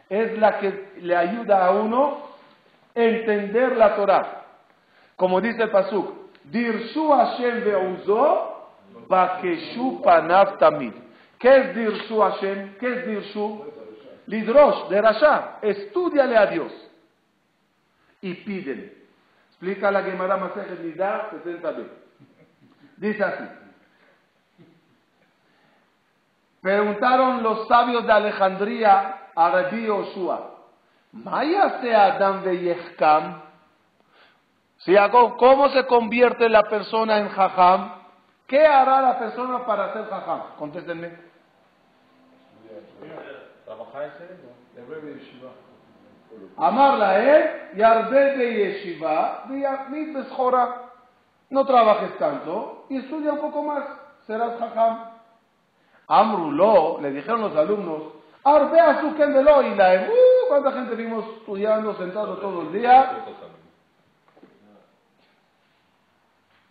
es 0.08 0.38
la 0.38 0.58
que 0.58 0.92
le 1.00 1.16
ayuda 1.16 1.66
a 1.66 1.70
uno 1.70 2.18
entender 2.94 3.76
la 3.76 3.94
Torah. 3.94 4.44
Como 5.16 5.40
dice 5.40 5.64
el 5.64 5.70
Pasuk, 5.70 6.14
Dirsu 6.44 7.10
Hashem 7.12 7.64
ve'uzo 7.64 8.68
bakeshu 9.08 10.00
panav 10.02 10.58
tamid. 10.58 10.92
¿Qué 11.38 11.56
es 11.56 11.74
Dirsu 11.74 12.20
Hashem? 12.20 12.76
¿Qué 12.78 12.88
es 12.88 13.06
Dirsu? 13.06 13.64
Lidrosh, 14.28 14.88
de 14.88 15.00
Rasha. 15.00 15.58
Estudiale 15.62 16.36
a 16.36 16.46
Dios 16.46 16.72
y 18.20 18.34
pídele. 18.34 18.96
Explica 19.48 19.90
la 19.90 20.02
Gemara 20.02 20.36
Masejet 20.36 20.80
Nidá 20.80 21.30
60b. 21.30 21.88
Dice 22.98 23.24
así. 23.24 23.44
Preguntaron 26.60 27.42
los 27.42 27.66
sabios 27.68 28.06
de 28.06 28.12
Alejandría 28.12 29.30
a 29.34 29.50
Rabbi 29.50 29.86
Yoshua, 29.86 30.54
¿Maya 31.12 31.80
se 31.80 31.94
Adam 31.94 32.42
Veyechkam? 32.42 33.40
Si 34.78 34.96
hago, 34.96 35.36
¿Cómo 35.36 35.70
se 35.70 35.86
convierte 35.86 36.48
la 36.48 36.64
persona 36.64 37.18
en 37.18 37.28
jajam? 37.30 37.94
¿Qué 38.46 38.66
hará 38.66 39.00
la 39.00 39.18
persona 39.18 39.64
para 39.64 39.92
ser 39.92 40.08
jajam? 40.08 40.42
Contéstenme. 40.58 41.28
Amarla 46.56 47.18
él, 47.18 47.76
yarde 47.76 48.36
de 48.36 48.54
yeshiva, 48.54 49.44
no 51.50 51.66
trabajes 51.66 52.16
tanto 52.18 52.86
y 52.88 52.98
estudia 52.98 53.32
un 53.32 53.40
poco 53.40 53.62
más, 53.62 53.84
serás 54.26 54.58
jajam. 54.58 55.10
Amrulo, 56.06 56.98
le 57.00 57.10
dijeron 57.12 57.42
los 57.42 57.56
alumnos, 57.56 58.18
Arbea 58.44 59.00
su 59.00 59.14
kendelo 59.14 59.62
y 59.62 59.74
la 59.74 60.08
uh, 60.08 60.48
¿Cuánta 60.48 60.72
gente 60.72 60.94
vimos 60.94 61.24
estudiando, 61.38 61.94
sentado 61.96 62.38
todo 62.38 62.62
el 62.62 62.72
día? 62.72 63.24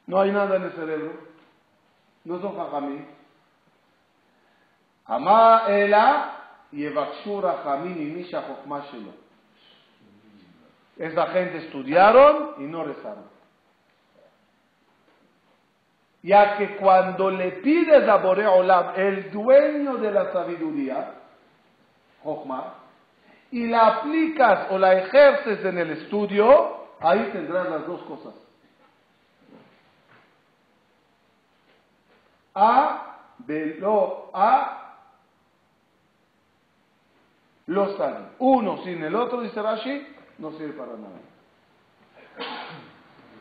No 0.08 0.20
hay 0.20 0.32
nada 0.32 0.56
en 0.56 0.64
el 0.64 0.72
cerebro. 0.72 1.12
No 2.24 2.42
son 2.42 2.58
jajamí. 2.58 3.06
Amá 5.06 5.66
ela 5.68 6.37
y 6.72 6.86
evakshura 6.86 7.62
jamín 7.64 8.02
y 8.02 8.06
misha 8.06 8.44
Esa 10.98 11.28
gente 11.28 11.58
estudiaron 11.58 12.56
y 12.60 12.64
no 12.64 12.84
rezaron 12.84 13.38
ya 16.28 16.58
que 16.58 16.76
cuando 16.76 17.30
le 17.32 17.52
pides 17.64 18.08
a 18.08 18.18
Boreolam, 18.18 18.94
el 18.98 19.32
dueño 19.32 19.96
de 19.96 20.12
la 20.12 20.34
sabiduría, 20.34 21.14
y 23.52 23.68
la 23.68 23.88
aplicas 23.88 24.68
o 24.72 24.78
la 24.78 24.94
ejerces 24.96 25.64
en 25.64 25.78
el 25.78 25.92
estudio, 25.92 26.88
ahí 27.00 27.30
tendrás 27.32 27.70
las 27.70 27.88
dos 27.88 28.02
cosas. 28.04 28.34
A, 32.54 33.20
lo, 33.80 34.32
A, 34.34 34.87
lo 37.68 37.98
sabe. 37.98 38.26
Uno 38.40 38.84
sin 38.84 39.04
el 39.04 39.16
otro, 39.16 39.42
dice 39.42 39.62
Rashi, 39.62 40.08
no 40.40 40.52
sirve 40.54 40.74
para 40.74 40.94
nada. 40.94 41.20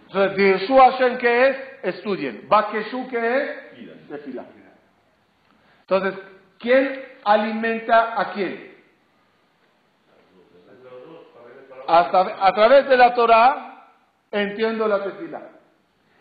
Entonces, 0.07 0.37
Dirshu 0.37 0.77
Hashem, 0.77 1.19
¿qué 1.19 1.49
es? 1.49 1.57
Estudien. 1.83 2.47
Bakeshu, 2.49 3.09
¿qué 3.09 3.37
es? 3.37 4.09
Tefila. 4.09 4.45
Entonces, 5.81 6.15
¿quién 6.59 7.05
alimenta 7.25 8.21
a 8.21 8.33
quién? 8.33 8.77
a 11.89 12.53
través 12.53 12.89
de 12.89 12.97
la 12.97 13.15
Torah 13.15 13.67
entiendo 14.31 14.89
la 14.89 15.05
tefila. 15.05 15.43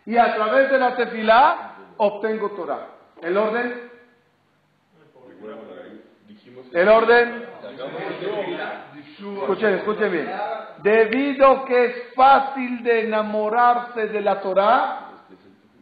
Y 0.05 0.17
a 0.17 0.35
través 0.35 0.69
de 0.69 0.77
la 0.77 0.95
tefila 0.95 1.75
obtengo 1.97 2.51
Torah. 2.51 2.87
¿El 3.21 3.37
orden? 3.37 3.91
¿El 6.71 6.89
orden? 6.89 7.45
Escuchen, 9.17 9.73
escuchen 9.75 10.11
bien. 10.11 10.31
Debido 10.83 11.65
que 11.65 11.85
es 11.85 12.13
fácil 12.15 12.83
de 12.83 13.05
enamorarse 13.05 14.07
de 14.07 14.21
la 14.21 14.41
Torah, 14.41 15.11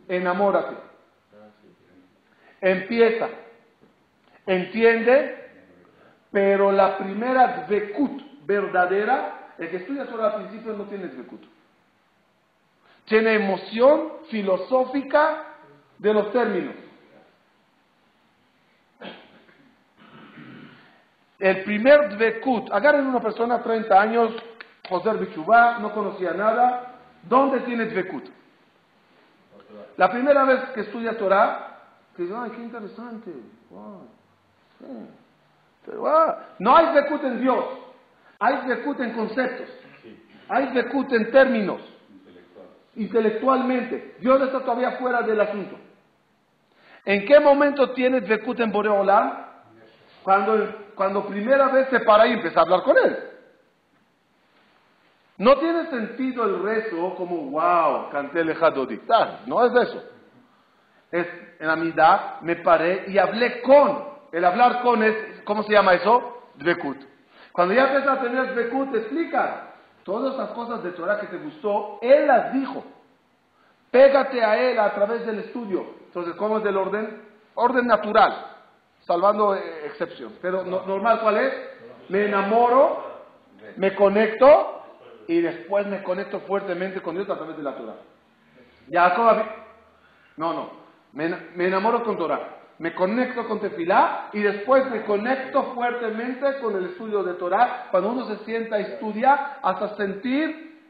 enamórate. 0.08 0.76
Empieza. 2.62 3.28
Entiende, 4.46 5.52
pero 6.32 6.72
la 6.72 6.98
primera 6.98 7.66
dvekut 7.68 8.46
verdadera, 8.46 9.54
el 9.58 9.70
que 9.70 9.78
estudia 9.78 10.06
Torah 10.06 10.28
al 10.28 10.36
principio 10.36 10.74
no 10.74 10.86
tiene 10.86 11.08
dvekut. 11.08 11.44
Tiene 13.06 13.36
emoción 13.36 14.14
filosófica 14.30 15.44
de 15.98 16.14
los 16.14 16.32
términos. 16.32 16.76
El 21.44 21.66
primer 21.66 22.16
dvekut, 22.16 22.72
agarren 22.72 23.06
una 23.06 23.20
persona, 23.20 23.62
30 23.62 24.02
años, 24.02 24.32
José 24.88 25.12
Bichubá, 25.16 25.78
no 25.80 25.94
conocía 25.94 26.32
nada, 26.32 26.94
¿dónde 27.24 27.60
tiene 27.60 27.84
dvekut? 27.88 28.30
La 29.98 30.10
primera 30.10 30.46
vez 30.46 30.64
que 30.74 30.80
estudia 30.80 31.18
Torah, 31.18 31.82
dice, 32.18 32.34
ay, 32.34 32.50
qué 32.52 32.62
interesante, 32.62 33.34
No 36.60 36.78
hay 36.78 36.86
dvekut 36.94 37.24
en 37.26 37.42
Dios, 37.42 37.66
hay 38.40 38.66
dvekut 38.66 39.02
en 39.02 39.12
conceptos, 39.12 39.68
hay 40.48 40.68
dvekut 40.68 41.12
en 41.12 41.30
términos, 41.30 41.82
intelectualmente. 42.96 44.16
Dios 44.22 44.42
está 44.44 44.62
todavía 44.62 44.92
fuera 44.92 45.22
del 45.24 45.42
asunto. 45.42 45.78
¿En 47.04 47.26
qué 47.26 47.38
momento 47.42 47.92
tienes 47.92 48.24
Dvekut 48.24 48.62
en 48.62 48.72
Boreolam? 48.72 49.53
Cuando, 50.24 50.76
cuando 50.96 51.26
primera 51.28 51.68
vez 51.68 51.90
se 51.90 52.00
para 52.00 52.28
y 52.28 52.34
empieza 52.34 52.60
a 52.60 52.64
hablar 52.64 52.84
con 52.84 52.98
él. 52.98 53.18
No 55.38 55.58
tiene 55.58 55.90
sentido 55.90 56.46
el 56.46 56.64
rezo 56.64 57.16
como, 57.16 57.36
wow, 57.52 58.10
canté 58.12 58.42
el 58.42 58.56
No 59.48 59.66
es 59.66 59.88
eso. 59.88 60.04
Es 61.12 61.28
en 61.60 61.68
la 61.68 61.76
mitad, 61.76 62.42
me 62.42 62.56
paré 62.58 63.06
y 63.08 63.18
hablé 63.18 63.62
con. 63.62 64.14
El 64.32 64.46
hablar 64.46 64.82
con 64.82 65.04
es, 65.04 65.42
¿cómo 65.44 65.64
se 65.64 65.74
llama 65.74 65.94
eso? 65.94 66.50
Dvekut. 66.56 66.98
Cuando 67.52 67.74
ya 67.74 67.86
empiezas 67.86 68.18
a 68.18 68.22
tener 68.22 68.54
Dvekut, 68.54 68.92
te 68.92 68.98
explica. 69.00 69.74
Todas 70.04 70.36
las 70.38 70.50
cosas 70.52 70.84
de 70.84 70.92
Torah 70.92 71.20
que 71.20 71.28
te 71.28 71.38
gustó, 71.38 72.00
él 72.02 72.28
las 72.28 72.54
dijo. 72.54 72.84
Pégate 73.92 74.44
a 74.44 74.58
él 74.58 74.80
a 74.80 74.94
través 74.94 75.26
del 75.26 75.40
estudio. 75.40 75.86
Entonces, 76.06 76.36
¿cómo 76.36 76.58
es 76.58 76.64
del 76.64 76.78
orden? 76.78 77.22
Orden 77.56 77.86
natural, 77.86 78.53
salvando 79.06 79.56
eh, 79.56 79.86
excepción. 79.86 80.34
Pero 80.42 80.64
normal, 80.64 81.20
¿cuál 81.22 81.38
es? 81.38 81.54
Me 82.10 82.26
enamoro, 82.26 83.04
me 83.78 83.96
conecto 83.96 84.82
y 85.28 85.42
después 85.42 85.88
me 85.88 86.04
conecto 86.04 86.42
fuertemente 86.42 87.02
con 87.02 87.16
Dios 87.16 87.30
a 87.30 87.38
través 87.38 87.58
de 87.58 87.64
la 87.64 87.76
Torah. 87.76 87.96
Ya, 88.88 89.16
no, 90.38 90.54
no. 90.54 90.70
Me, 91.14 91.30
me 91.56 91.68
enamoro 91.68 92.04
con 92.04 92.18
Torah 92.18 92.54
me 92.80 92.94
conecto 92.96 93.48
con 93.48 93.60
Tefilá 93.60 94.30
y 94.34 94.42
después 94.42 94.90
me 94.90 95.04
conecto 95.04 95.74
fuertemente 95.74 96.60
con 96.60 96.76
el 96.76 96.86
estudio 96.88 97.24
de 97.24 97.36
Torah. 97.36 97.88
Cuando 97.92 98.12
uno 98.12 98.26
se 98.26 98.44
sienta 98.46 98.78
a 98.78 98.80
estudiar, 98.80 99.60
hasta 99.62 99.96
sentir, 99.96 100.82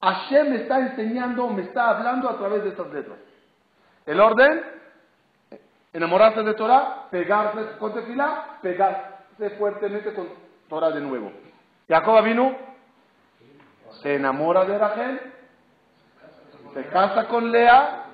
Hashem 0.00 0.50
me 0.50 0.56
está 0.62 0.78
enseñando, 0.80 1.48
me 1.48 1.62
está 1.62 1.90
hablando 1.90 2.30
a 2.30 2.38
través 2.38 2.62
de 2.62 2.70
estas 2.70 2.90
letras. 2.92 3.18
El 4.06 4.20
orden, 4.20 4.62
enamorarse 5.96 6.42
de 6.42 6.52
Torah, 6.52 7.06
pegarse 7.10 7.78
con 7.78 7.94
Tefilá, 7.94 8.58
pegarse 8.60 9.50
fuertemente 9.56 10.12
con 10.12 10.28
Torah 10.68 10.90
de 10.90 11.00
nuevo. 11.00 11.32
Jacob 11.88 12.22
vino, 12.22 12.54
se 14.02 14.16
enamora 14.16 14.66
de 14.66 14.76
Rachel, 14.76 15.20
se 16.74 16.86
casa 16.88 17.26
con 17.28 17.50
Lea 17.50 18.04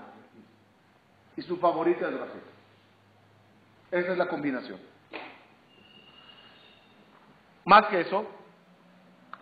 y 1.36 1.42
su 1.42 1.56
favorita 1.56 2.08
es 2.08 2.20
Rachel. 2.20 2.42
Esa 3.90 4.12
es 4.12 4.18
la 4.18 4.28
combinación. 4.28 4.78
Más 7.64 7.86
que 7.86 8.02
eso, 8.02 8.26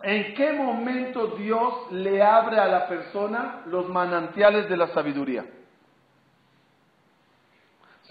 ¿en 0.01 0.33
qué 0.33 0.51
momento 0.53 1.27
Dios 1.37 1.91
le 1.91 2.23
abre 2.23 2.57
a 2.57 2.67
la 2.67 2.87
persona 2.87 3.61
los 3.67 3.87
manantiales 3.87 4.67
de 4.67 4.77
la 4.77 4.87
sabiduría? 4.87 5.45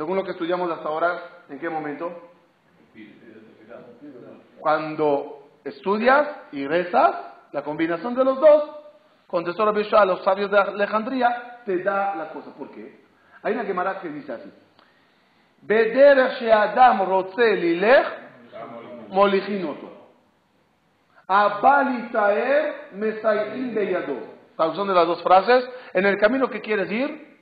Según 0.01 0.17
lo 0.17 0.25
que 0.25 0.31
estudiamos 0.31 0.71
hasta 0.71 0.89
ahora, 0.89 1.21
¿en 1.51 1.59
qué 1.59 1.69
momento? 1.69 2.31
Cuando 4.59 5.51
estudias 5.63 6.27
y 6.53 6.67
rezas, 6.67 7.17
la 7.53 7.63
combinación 7.63 8.15
de 8.15 8.25
los 8.25 8.41
dos, 8.41 8.71
contestó 9.27 9.63
la 9.67 10.01
a 10.01 10.05
los 10.07 10.25
sabios 10.25 10.51
de 10.51 10.59
Alejandría, 10.59 11.61
te 11.67 11.83
da 11.83 12.17
la 12.17 12.31
cosa. 12.31 12.51
¿Por 12.55 12.71
qué? 12.71 12.99
Hay 13.43 13.53
una 13.53 13.65
Gemara 13.65 14.01
que 14.01 14.09
dice 14.09 14.33
así. 14.33 14.51
Adam 16.51 17.07
rotze 17.07 17.57
lilech 17.57 18.07
Traducción 24.57 24.89
de 24.89 24.95
las 24.95 25.07
dos 25.07 25.23
frases. 25.23 25.69
En 25.93 26.07
el 26.07 26.17
camino 26.17 26.49
que 26.49 26.63
quieres 26.63 26.91
ir, 26.91 27.39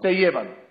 te 0.00 0.14
llevan. 0.14 0.67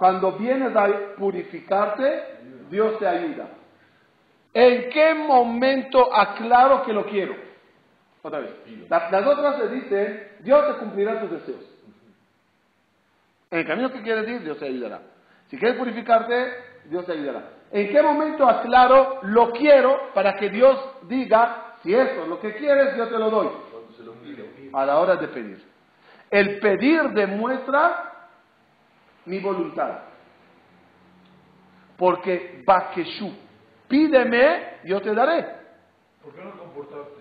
Cuando 0.00 0.32
vienes 0.32 0.74
a 0.74 1.14
purificarte, 1.18 2.24
Dios 2.70 2.98
te 2.98 3.06
ayuda. 3.06 3.48
¿En 4.54 4.88
qué 4.88 5.12
momento 5.12 6.08
aclaro 6.10 6.82
que 6.84 6.94
lo 6.94 7.04
quiero? 7.04 7.36
Otra 8.22 8.38
vez. 8.38 8.50
Las, 8.88 9.12
las 9.12 9.22
dos 9.22 9.38
frases 9.38 9.70
dicen, 9.70 10.26
Dios 10.40 10.66
te 10.68 10.78
cumplirá 10.78 11.20
tus 11.20 11.32
deseos. 11.32 11.60
En 13.50 13.58
el 13.58 13.66
camino 13.66 13.92
que 13.92 14.00
quieres 14.00 14.26
ir, 14.26 14.42
Dios 14.42 14.58
te 14.58 14.68
ayudará. 14.68 15.02
Si 15.48 15.58
quieres 15.58 15.76
purificarte, 15.76 16.50
Dios 16.86 17.04
te 17.04 17.12
ayudará. 17.12 17.42
¿En 17.70 17.90
qué 17.90 18.00
momento 18.00 18.48
aclaro 18.48 19.18
lo 19.24 19.50
quiero 19.50 20.14
para 20.14 20.34
que 20.34 20.48
Dios 20.48 20.80
diga, 21.08 21.74
si 21.82 21.94
eso 21.94 22.22
es 22.22 22.26
lo 22.28 22.40
que 22.40 22.54
quieres, 22.54 22.96
yo 22.96 23.06
te 23.06 23.18
lo 23.18 23.28
doy? 23.28 23.48
A 24.72 24.86
la 24.86 24.98
hora 24.98 25.16
de 25.16 25.28
pedir. 25.28 25.62
El 26.30 26.58
pedir 26.58 27.10
demuestra 27.10 28.09
mi 29.26 29.38
voluntad. 29.40 30.00
Porque 31.96 32.62
Bakeshu, 32.66 33.32
pídeme, 33.88 34.78
yo 34.84 35.00
te 35.00 35.14
daré. 35.14 35.60
¿Por 36.22 36.34
qué 36.34 36.42
no 36.42 36.52
comportaste? 36.58 37.20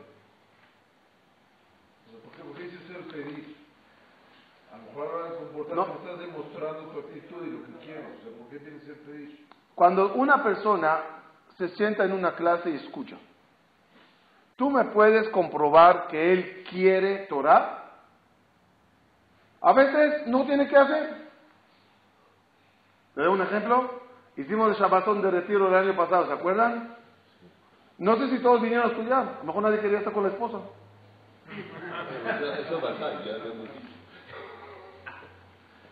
¿Por 2.44 2.56
qué, 2.56 2.66
hiciste 2.66 2.94
el 2.94 3.04
pedir? 3.06 3.58
A 4.72 4.78
lo 4.78 4.84
mejor 4.84 5.08
ahora 5.08 5.36
comportarte 5.36 5.76
no. 5.76 5.98
estás 5.98 6.20
demostrando 6.20 6.82
tu 6.92 7.00
actitud 7.00 7.46
y 7.46 7.52
lo 7.52 7.66
que 7.66 7.86
quieres. 7.86 8.06
O 8.20 8.24
sea, 8.24 8.38
¿por 8.38 8.50
qué 8.50 8.60
tienes 8.60 8.84
que 8.84 8.94
pedir? 8.94 9.48
Cuando 9.76 10.14
una 10.14 10.44
persona 10.44 11.00
se 11.58 11.70
sienta 11.70 12.06
en 12.06 12.14
una 12.14 12.36
clase 12.36 12.70
y 12.70 12.76
escucha, 12.76 13.18
¿tú 14.56 14.70
me 14.70 14.86
puedes 14.86 15.28
comprobar 15.30 16.08
que 16.08 16.34
él 16.34 16.64
quiere 16.70 17.28
Torah? 17.28 17.80
A 19.62 19.74
veces 19.74 20.28
no 20.28 20.46
tiene 20.46 20.68
que 20.68 20.78
hacer. 20.78 21.29
¿Te 23.20 23.26
doy 23.26 23.34
un 23.34 23.42
ejemplo? 23.42 24.00
Hicimos 24.38 24.70
el 24.70 24.76
Shabbatón 24.82 25.22
de 25.22 25.30
retiro 25.30 25.68
el 25.68 25.76
año 25.76 25.94
pasado, 25.94 26.28
¿se 26.28 26.32
acuerdan? 26.32 26.96
No 27.98 28.16
sé 28.16 28.30
si 28.30 28.40
todos 28.40 28.62
vinieron 28.62 28.86
a 28.86 28.92
estudiar. 28.92 29.24
A 29.24 29.40
lo 29.40 29.44
mejor 29.44 29.64
nadie 29.64 29.82
quería 29.82 29.98
estar 29.98 30.14
con 30.14 30.24
la 30.24 30.30
esposa. 30.30 30.60
Eso 32.62 32.80
ya 32.80 33.36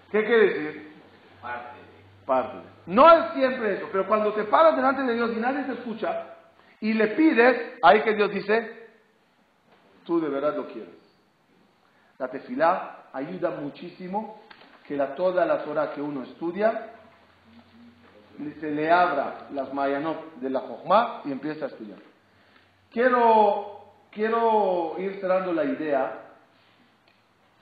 ¿Qué 0.09 0.23
quiere 0.23 0.53
decir? 0.53 0.93
Parte. 1.41 1.77
Parte. 2.25 2.57
No 2.85 3.11
es 3.11 3.33
siempre 3.33 3.73
eso, 3.73 3.89
pero 3.91 4.07
cuando 4.07 4.31
te 4.31 4.45
paras 4.45 4.77
delante 4.77 5.03
de 5.03 5.13
Dios 5.13 5.31
y 5.35 5.39
nadie 5.41 5.65
te 5.65 5.73
escucha 5.73 6.27
y 6.79 6.93
le 6.93 7.07
pides, 7.07 7.77
ahí 7.83 8.03
que 8.03 8.13
Dios 8.13 8.31
dice, 8.31 8.87
tú 10.05 10.21
de 10.21 10.29
verdad 10.29 10.55
lo 10.55 10.67
quieres. 10.67 10.95
La 12.19 12.29
tefilá 12.29 13.09
ayuda 13.11 13.49
muchísimo 13.49 14.41
que 14.87 14.95
la, 14.95 15.13
toda 15.15 15.45
la 15.45 15.65
Torah 15.65 15.91
que 15.91 16.01
uno 16.01 16.23
estudia 16.23 16.93
se 18.59 18.71
le 18.71 18.91
abra 18.91 19.47
las 19.51 19.73
mayanot 19.73 20.35
de 20.35 20.49
la 20.49 20.59
Jochma 20.61 21.21
y 21.25 21.31
empieza 21.31 21.65
a 21.65 21.67
estudiar. 21.69 21.99
Quiero, 22.91 23.93
quiero 24.11 24.95
ir 24.99 25.19
cerrando 25.19 25.53
la 25.53 25.65
idea 25.65 26.21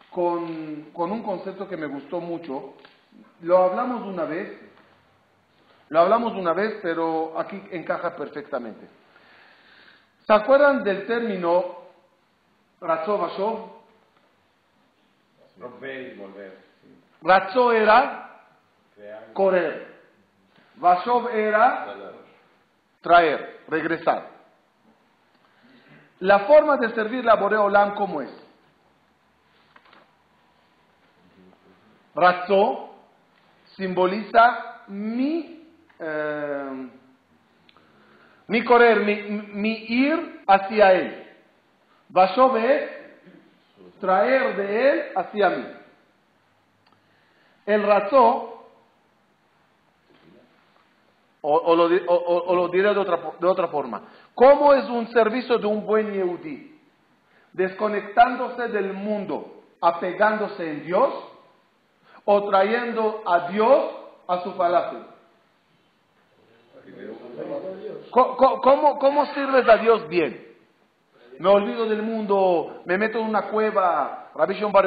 con, 0.10 0.92
con 0.94 1.12
un 1.12 1.24
concepto 1.24 1.68
que 1.68 1.78
me 1.78 1.88
gustó 1.88 2.20
mucho. 2.20 2.74
Lo 3.42 3.58
hablamos 3.58 4.06
una 4.06 4.26
vez, 4.26 4.58
lo 5.90 6.00
hablamos 6.00 6.34
una 6.34 6.54
vez, 6.54 6.80
pero 6.82 7.40
aquí 7.40 7.62
encaja 7.72 8.16
perfectamente. 8.16 8.88
¿Se 10.26 10.34
acuerdan 10.34 10.84
del 10.84 11.06
término 11.06 11.86
Ratzó 12.82 13.16
y 15.58 16.18
volver. 16.18 16.58
Ratzó 17.22 17.72
era 17.72 18.44
correr. 19.34 19.95
Bashov 20.78 21.30
era 21.30 22.14
traer, 23.02 23.62
regresar. 23.68 24.30
La 26.20 26.40
forma 26.40 26.78
de 26.78 26.90
servir 26.94 27.24
la 27.24 27.36
Boreolam, 27.36 27.96
¿cómo 27.96 28.22
es? 28.22 28.32
Razó 32.16 32.96
simboliza 33.76 34.84
mi, 34.88 35.68
eh, 36.00 36.90
mi 38.48 38.64
correr, 38.64 39.02
mi, 39.02 39.86
ir 39.90 40.42
hacia 40.48 40.94
Él. 40.94 41.34
Bashov 42.10 42.58
es 42.58 42.90
traer 44.00 44.56
de 44.56 44.90
Él 44.90 45.04
hacia 45.16 45.50
mí. 45.50 45.66
El 47.66 47.84
razó, 47.84 48.55
o, 51.48 51.76
lo, 52.56 52.68
diré 52.70 52.94
de 52.94 53.00
otra, 53.48 53.68
forma, 53.68 54.02
¿cómo 54.34 54.74
es 54.74 54.90
un 54.90 55.08
servicio 55.12 55.60
de 55.60 55.68
un 55.68 55.86
buen 55.86 56.12
Yehudi? 56.12 56.76
Desconectándose 57.54 58.68
del 58.70 58.94
mundo, 58.94 59.62
apegándose 59.80 60.70
en 60.70 60.86
Dios 60.86 61.14
o 62.26 62.50
trayendo 62.50 63.22
a 63.26 63.48
Dios 63.50 63.92
a 64.28 64.42
su 64.42 64.58
palacio. 64.58 65.06
¿Cómo, 68.10 68.98
cómo, 69.00 69.26
sirves 69.28 69.70
a 69.70 69.78
Dios 69.78 70.08
bien? 70.08 70.44
Me 71.38 71.50
olvido 71.50 71.86
del 71.86 72.02
mundo, 72.02 72.82
me 72.86 72.98
meto 72.98 73.20
en 73.20 73.26
una 73.26 73.50
cueva, 73.50 74.32
Rabbi 74.34 74.56
Shon 74.56 74.72
Bar 74.72 74.86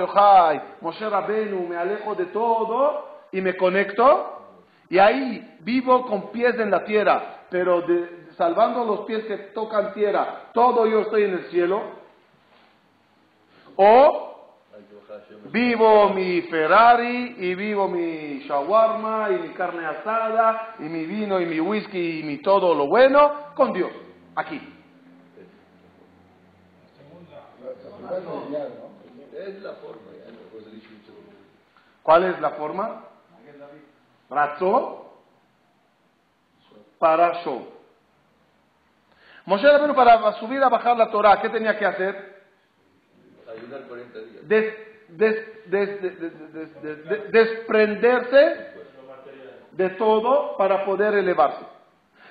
Moshe 0.80 1.08
Rabenu, 1.08 1.68
me 1.68 1.76
alejo 1.76 2.14
de 2.14 2.26
todo 2.26 3.06
y 3.30 3.40
me 3.40 3.56
conecto 3.56 4.37
y 4.90 4.98
ahí 4.98 5.58
vivo 5.60 6.06
con 6.06 6.30
pies 6.32 6.58
en 6.58 6.70
la 6.70 6.84
tierra, 6.84 7.44
pero 7.50 7.84
salvando 8.36 8.84
los 8.84 9.00
pies 9.00 9.24
que 9.26 9.36
tocan 9.52 9.92
tierra, 9.92 10.50
todo 10.52 10.86
yo 10.86 11.00
estoy 11.00 11.24
en 11.24 11.34
el 11.34 11.44
cielo. 11.50 11.82
O 13.76 14.28
vivo 15.50 16.10
mi 16.10 16.42
Ferrari 16.42 17.36
y 17.38 17.54
vivo 17.54 17.88
mi 17.88 18.40
shawarma 18.40 19.28
y 19.30 19.38
mi 19.40 19.48
carne 19.50 19.86
asada 19.86 20.74
y 20.78 20.84
mi 20.84 21.04
vino 21.04 21.40
y 21.40 21.46
mi 21.46 21.60
whisky 21.60 22.20
y 22.20 22.22
mi 22.22 22.38
todo 22.38 22.74
lo 22.74 22.86
bueno 22.86 23.54
con 23.54 23.72
Dios, 23.72 23.90
aquí. 24.34 24.60
¿Cuál 32.02 32.24
es 32.24 32.40
la 32.40 32.50
forma? 32.50 33.07
Razón 34.30 34.98
para 36.98 37.42
show. 37.42 37.66
Moshe 39.46 39.66
Rabbeinu 39.66 39.94
para 39.94 40.32
subir 40.34 40.62
a 40.62 40.68
bajar 40.68 40.96
la 40.96 41.10
Torah, 41.10 41.40
¿qué 41.40 41.48
tenía 41.48 41.78
que 41.78 41.86
hacer? 41.86 42.42
Ayunar 43.50 43.82
40 43.88 44.18
días. 44.18 44.46
desprenderse 47.30 48.74
de 49.72 49.90
todo 49.90 50.56
para 50.56 50.84
poder 50.84 51.14
elevarse. 51.14 51.64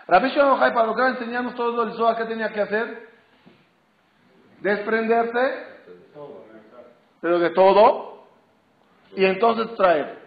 Rabbi 0.06 0.30
Shimon 0.30 0.60
para 0.60 0.86
lo 0.86 0.96
que 0.96 1.02
enseñarnos 1.02 1.56
todo 1.56 1.84
el 1.84 1.94
Zohar, 1.94 2.18
¿qué 2.18 2.26
tenía 2.26 2.50
que 2.54 2.62
hacer? 2.62 3.10
Desprenderse, 4.62 5.66
pero 7.20 7.40
de 7.40 7.50
todo, 7.52 8.26
y 9.16 9.26
entonces 9.26 9.76
traer. 9.76 10.27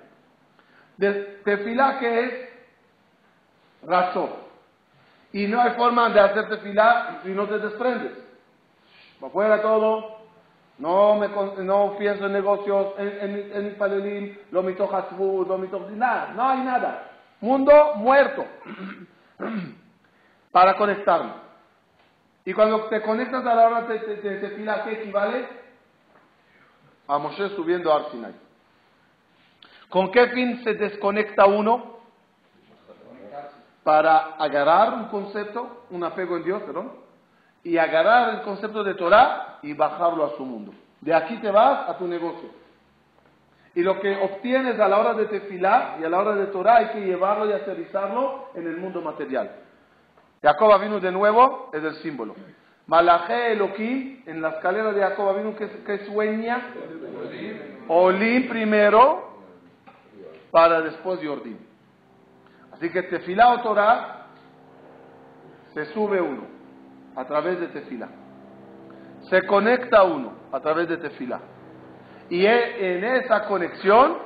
De, 1.01 1.13
tefilá 1.45 1.99
que 1.99 2.25
es 2.25 2.49
razón. 3.83 4.31
Y 5.33 5.47
no 5.47 5.61
hay 5.63 5.71
forma 5.71 6.11
de 6.11 6.21
hacerte 6.21 6.59
filar 6.59 7.21
si 7.25 7.31
no 7.31 7.47
te 7.47 7.59
desprendes. 7.59 8.13
Afuera 9.25 9.63
todo, 9.63 10.19
no, 10.79 11.17
me, 11.17 11.29
no 11.65 11.97
pienso 11.99 12.27
en 12.27 12.33
negocios, 12.33 12.95
en, 12.99 13.09
en, 13.53 13.77
en 13.81 14.39
lo 14.51 14.63
mito 14.63 14.91
lo 15.47 15.59
mito 15.59 15.89
nada, 15.91 16.33
no 16.35 16.49
hay 16.49 16.61
nada. 16.61 17.11
Mundo 17.41 17.95
muerto 17.97 18.45
para 20.53 20.77
conectarme. 20.77 21.33
Y 22.45 22.53
cuando 22.53 22.85
te 22.85 23.01
conectas 23.01 23.47
a 23.47 23.55
la 23.55 23.67
hora 23.67 23.83
de, 23.83 24.53
fila, 24.57 24.85
¿qué 24.85 24.93
equivale? 25.01 25.49
A 27.09 27.19
Moshe 27.19 27.49
subiendo 27.51 27.93
a 27.93 27.97
Arsinai. 27.97 28.50
¿Con 29.91 30.11
qué 30.13 30.29
fin 30.29 30.63
se 30.63 30.75
desconecta 30.75 31.47
uno? 31.47 31.99
Para 33.83 34.37
agarrar 34.39 34.95
un 34.95 35.09
concepto, 35.09 35.85
un 35.91 36.05
apego 36.05 36.37
en 36.37 36.45
Dios, 36.45 36.63
perdón, 36.63 36.93
y 37.65 37.77
agarrar 37.77 38.35
el 38.35 38.43
concepto 38.43 38.85
de 38.85 38.95
Torah 38.95 39.59
y 39.63 39.75
bajarlo 39.75 40.25
a 40.25 40.37
su 40.37 40.45
mundo. 40.45 40.73
De 41.01 41.13
aquí 41.13 41.37
te 41.39 41.51
vas 41.51 41.89
a 41.89 41.99
tu 41.99 42.07
negocio. 42.07 42.49
Y 43.75 43.83
lo 43.83 44.01
que 44.01 44.17
obtienes 44.17 44.79
a 44.79 44.89
la 44.89 44.99
hora 44.99 45.15
de 45.15 45.27
tefilar 45.27 45.99
y 46.01 46.05
a 46.05 46.09
la 46.09 46.19
hora 46.19 46.35
de 46.35 46.47
Torah 46.47 46.77
hay 46.77 46.87
que 46.89 47.01
llevarlo 47.01 47.49
y 47.49 47.53
aterrizarlo 47.53 48.51
en 48.55 48.67
el 48.67 48.77
mundo 48.77 49.01
material. 49.01 49.51
Jacob 50.43 50.81
vino 50.81 51.01
de 51.01 51.13
nuevo, 51.13 51.71
es 51.73 51.83
el 51.83 51.95
símbolo. 51.97 52.35
Malaje 52.87 53.53
Elohim, 53.53 54.23
en 54.27 54.43
la 54.43 54.51
escalera 54.51 54.93
de 54.93 55.01
Jacob 55.01 55.37
vino 55.37 55.55
que, 55.57 56.07
sueña. 56.07 56.75
Olim 57.89 58.49
primero, 58.49 59.30
para 60.51 60.81
después 60.81 61.21
Yordim. 61.21 61.59
Así 62.73 62.91
que 62.91 63.03
tefilá 63.05 63.55
o 63.55 63.63
Torah 63.63 64.27
se 65.75 65.87
sube 65.87 66.21
uno 66.21 66.45
a 67.17 67.25
través 67.25 67.61
de 67.61 67.69
tefilá. 67.69 68.09
Se 69.29 69.47
conecta 69.47 70.03
uno 70.03 70.33
a 70.53 70.61
través 70.61 70.89
de 70.89 70.97
tefilá. 70.97 71.41
Y 72.29 72.47
e, 72.47 72.97
en 72.97 73.05
esa 73.05 73.47
conexión 73.47 74.19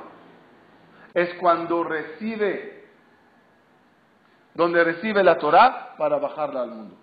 es 1.13 1.33
cuando 1.35 1.83
recibe, 1.83 2.85
donde 4.53 4.83
recibe 4.83 5.23
la 5.23 5.37
Torah 5.37 5.95
para 5.97 6.17
bajarla 6.17 6.61
al 6.61 6.69
mundo. 6.69 6.95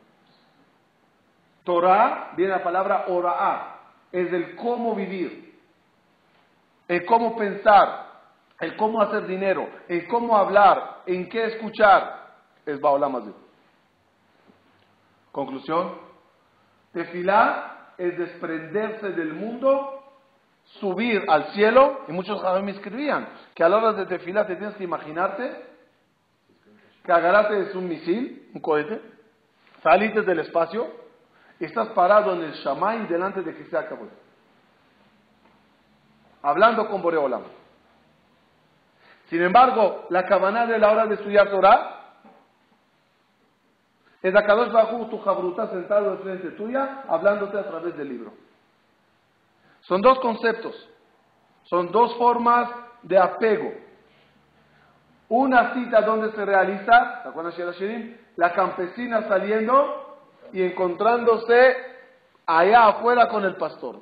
Torah 1.64 2.33
viene 2.37 2.53
la 2.53 2.62
palabra 2.62 3.05
ora'a, 3.09 3.79
es 4.11 4.33
el 4.33 4.57
cómo 4.57 4.95
vivir, 4.95 5.59
el 6.89 7.05
cómo 7.07 7.37
pensar, 7.37 8.11
el 8.62 8.76
cómo 8.76 9.02
hacer 9.02 9.26
dinero, 9.26 9.68
el 9.88 10.06
cómo 10.06 10.36
hablar, 10.36 11.02
en 11.06 11.28
qué 11.28 11.46
escuchar, 11.46 12.30
es 12.64 12.80
Baolam 12.80 13.34
Conclusión, 15.32 15.98
tefilá 16.92 17.94
es 17.98 18.16
desprenderse 18.16 19.10
del 19.10 19.34
mundo, 19.34 20.04
subir 20.80 21.24
al 21.28 21.52
cielo, 21.54 22.02
y 22.06 22.12
muchos 22.12 22.40
me 22.62 22.70
escribían 22.70 23.28
que 23.52 23.64
a 23.64 23.68
la 23.68 23.78
hora 23.78 23.92
de 23.94 24.06
tefilá 24.06 24.46
te 24.46 24.54
tienes 24.54 24.76
que 24.76 24.84
imaginarte 24.84 25.72
que 27.04 27.10
agarrate 27.10 27.62
es 27.62 27.74
un 27.74 27.88
misil, 27.88 28.48
un 28.54 28.60
cohete, 28.60 29.02
saliste 29.82 30.22
del 30.22 30.38
espacio 30.38 30.86
y 31.58 31.64
estás 31.64 31.88
parado 31.88 32.32
en 32.34 32.42
el 32.42 32.52
Shamay 32.52 33.08
delante 33.08 33.42
de 33.42 33.56
que 33.56 33.64
se 33.64 33.76
acabó. 33.76 34.06
Hablando 36.42 36.88
con 36.88 37.02
Boreolam. 37.02 37.42
Sin 39.33 39.41
embargo, 39.41 40.05
la 40.11 40.26
cabana 40.26 40.66
de 40.66 40.78
la 40.78 40.93
hora 40.93 41.07
de 41.07 41.14
estudiar 41.14 41.49
Torah 41.49 42.01
es 44.20 44.37
Akadosh 44.37 44.70
Bajú, 44.70 45.07
tu 45.07 45.20
jabruta 45.20 45.68
sentado 45.68 46.18
frente 46.18 46.51
tuya, 46.51 47.05
hablándote 47.09 47.59
a 47.59 47.66
través 47.66 47.97
del 47.97 48.11
libro. 48.11 48.35
Son 49.80 50.03
dos 50.03 50.20
conceptos, 50.20 50.76
son 51.62 51.91
dos 51.91 52.14
formas 52.18 52.68
de 53.05 53.18
apego. 53.18 53.72
Una 55.30 55.72
cita 55.72 56.03
donde 56.03 56.30
se 56.33 56.45
realiza, 56.45 57.24
la 58.37 58.53
campesina 58.53 59.28
saliendo 59.28 60.18
y 60.53 60.62
encontrándose 60.62 61.78
allá 62.45 62.89
afuera 62.89 63.30
con 63.30 63.47
el 63.47 63.57
pastor. 63.57 63.99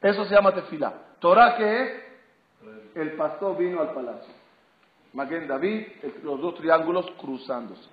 Eso 0.00 0.24
se 0.24 0.34
llama 0.34 0.54
tefila. 0.54 0.94
Torah 1.18 1.54
que 1.54 1.82
es, 1.82 2.02
el 2.94 3.12
pastor 3.12 3.58
vino 3.58 3.82
al 3.82 3.92
palacio. 3.92 4.37
Maguen 5.12 5.48
David, 5.48 5.86
los 6.22 6.40
dos 6.40 6.54
triángulos 6.56 7.10
cruzándose. 7.18 7.88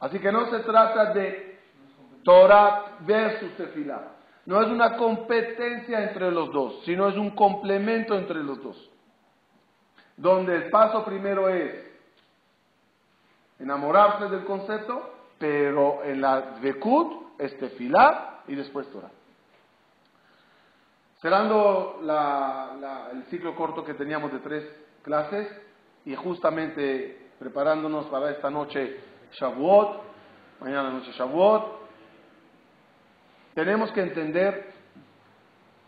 Así 0.00 0.18
que 0.18 0.30
no 0.30 0.50
se 0.50 0.60
trata 0.60 1.12
de 1.12 1.58
Torah 2.22 2.98
versus 3.00 3.56
Tefilá. 3.56 4.12
No 4.46 4.60
es 4.60 4.68
una 4.68 4.96
competencia 4.96 6.02
entre 6.02 6.30
los 6.30 6.52
dos, 6.52 6.82
sino 6.84 7.08
es 7.08 7.16
un 7.16 7.30
complemento 7.30 8.14
entre 8.14 8.42
los 8.42 8.62
dos. 8.62 8.90
Donde 10.16 10.54
el 10.56 10.70
paso 10.70 11.04
primero 11.04 11.48
es 11.48 11.74
enamorarse 13.58 14.28
del 14.28 14.44
concepto, 14.44 15.10
pero 15.38 16.04
en 16.04 16.20
la 16.20 16.58
Vekut 16.60 17.40
es 17.40 17.56
Tefilá 17.58 18.42
y 18.46 18.54
después 18.54 18.90
Torah. 18.90 19.10
Cerrando 21.20 22.00
el 23.12 23.24
ciclo 23.24 23.56
corto 23.56 23.82
que 23.82 23.94
teníamos 23.94 24.30
de 24.30 24.40
tres 24.40 24.64
clases, 25.02 25.48
y 26.04 26.14
justamente 26.14 27.30
preparándonos 27.38 28.06
para 28.06 28.30
esta 28.30 28.50
noche 28.50 29.00
Shavuot, 29.32 30.02
mañana 30.60 30.90
noche 30.90 31.12
Shavuot, 31.12 31.84
tenemos 33.54 33.90
que 33.92 34.02
entender 34.02 34.72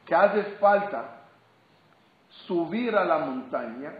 que 0.04 0.14
hace 0.14 0.42
falta 0.56 1.22
subir 2.46 2.94
a 2.96 3.04
la 3.04 3.18
montaña 3.18 3.92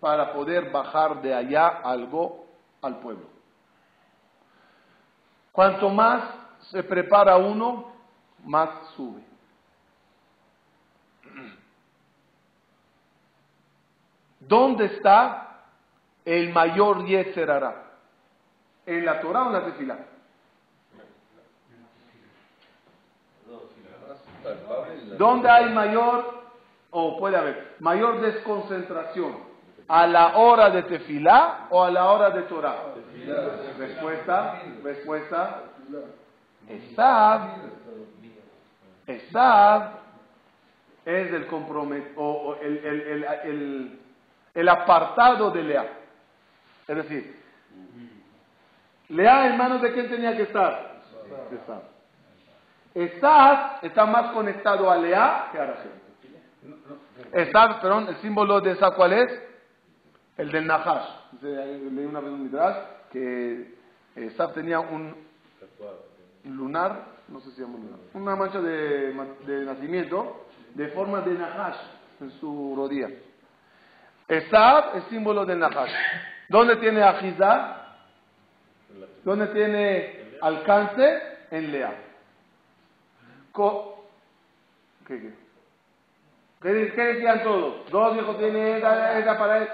para 0.00 0.32
poder 0.32 0.70
bajar 0.70 1.20
de 1.20 1.34
allá 1.34 1.68
algo 1.84 2.46
al 2.80 2.98
pueblo. 3.00 3.26
Cuanto 5.52 5.90
más 5.90 6.22
se 6.70 6.82
prepara 6.82 7.36
uno, 7.36 7.92
más 8.44 8.70
sube. 8.94 9.27
¿Dónde 14.48 14.86
está 14.86 15.60
el 16.24 16.52
mayor 16.52 17.04
Yetzerara? 17.04 17.84
¿En 18.86 19.04
la 19.04 19.20
Torah 19.20 19.42
o 19.42 19.46
en 19.48 19.52
la 19.52 19.64
Tefilá? 19.66 19.98
¿Dónde 25.18 25.50
hay 25.50 25.74
mayor, 25.74 26.42
o 26.90 27.18
puede 27.18 27.36
haber, 27.36 27.76
mayor 27.80 28.22
desconcentración? 28.22 29.46
¿A 29.86 30.06
la 30.06 30.38
hora 30.38 30.70
de 30.70 30.82
Tefilá 30.84 31.66
o 31.70 31.84
a 31.84 31.90
la 31.90 32.10
hora 32.10 32.30
de 32.30 32.42
Torah? 32.42 32.76
Respuesta, 33.78 34.62
respuesta. 34.82 35.62
Esab, 36.68 37.40
Esab 39.06 39.92
es 41.04 41.32
el 41.32 41.46
compromiso, 41.46 42.08
o, 42.16 42.56
el, 42.56 42.78
el 42.78 43.24
el 43.24 44.07
apartado 44.66 45.50
de 45.50 45.62
Lea. 45.62 45.92
Es 46.86 46.96
decir, 46.96 47.38
Lea 49.10 49.46
en 49.46 49.58
manos 49.58 49.82
de 49.82 49.92
quién 49.92 50.08
tenía 50.08 50.34
que 50.36 50.44
estar? 50.44 51.00
Está 52.94 54.06
más 54.06 54.32
conectado 54.32 54.90
a 54.90 54.96
Lea 54.96 55.48
que 55.52 55.58
a 55.58 55.66
Rachel. 55.66 55.92
Esab, 57.32 57.80
perdón, 57.80 58.08
el 58.08 58.16
símbolo 58.16 58.60
de 58.60 58.72
Esab, 58.72 58.96
¿cuál 58.96 59.12
es? 59.12 59.42
El 60.36 60.50
del 60.50 60.66
Nahash. 60.66 61.08
Leí 61.42 62.04
una 62.04 62.20
vez 62.20 62.30
un 62.30 62.42
midrash 62.44 62.76
que 63.12 63.74
Esab 64.16 64.54
tenía 64.54 64.80
un 64.80 65.14
lunar, 66.44 67.04
no 67.28 67.40
sé 67.40 67.50
si 67.52 67.60
llama 67.60 67.78
lunar, 67.78 68.00
una 68.14 68.36
mancha 68.36 68.60
de, 68.60 69.12
de 69.46 69.64
nacimiento 69.64 70.46
de 70.74 70.88
forma 70.88 71.20
de 71.20 71.34
Nahash 71.34 71.76
en 72.20 72.30
su 72.32 72.74
rodilla. 72.76 73.08
Esab 74.28 74.96
es 74.96 75.04
símbolo 75.04 75.46
del 75.46 75.58
Nahash. 75.58 75.90
¿Dónde 76.48 76.76
tiene 76.76 77.02
Ajizá? 77.02 77.76
¿Dónde 79.24 79.46
tiene 79.48 80.38
alcance? 80.42 81.22
En 81.50 81.72
Lea. 81.72 81.94
¿Qué, 85.06 85.20
qué? 85.20 85.34
¿Qué, 86.60 86.92
qué 86.94 87.04
decían 87.04 87.42
todos? 87.42 87.90
Dos 87.90 88.16
hijos 88.16 88.38
tiene 88.38 88.78
esa, 88.78 89.38
para 89.38 89.58
él. 89.58 89.68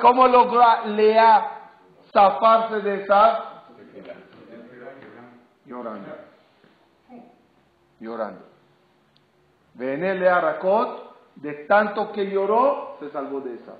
¿Cómo 0.00 0.28
logra 0.28 0.84
Lea 0.86 1.70
zafarse 2.12 2.80
de 2.80 3.02
esa? 3.02 3.64
Llorando. 5.64 6.08
Llorando. 8.00 8.44
Vené 9.74 10.14
Lea 10.14 10.40
Rakot, 10.40 11.34
de 11.36 11.52
tanto 11.64 12.12
que 12.12 12.30
lloró, 12.30 12.96
se 13.00 13.10
salvó 13.10 13.40
de 13.40 13.54
esa. 13.54 13.72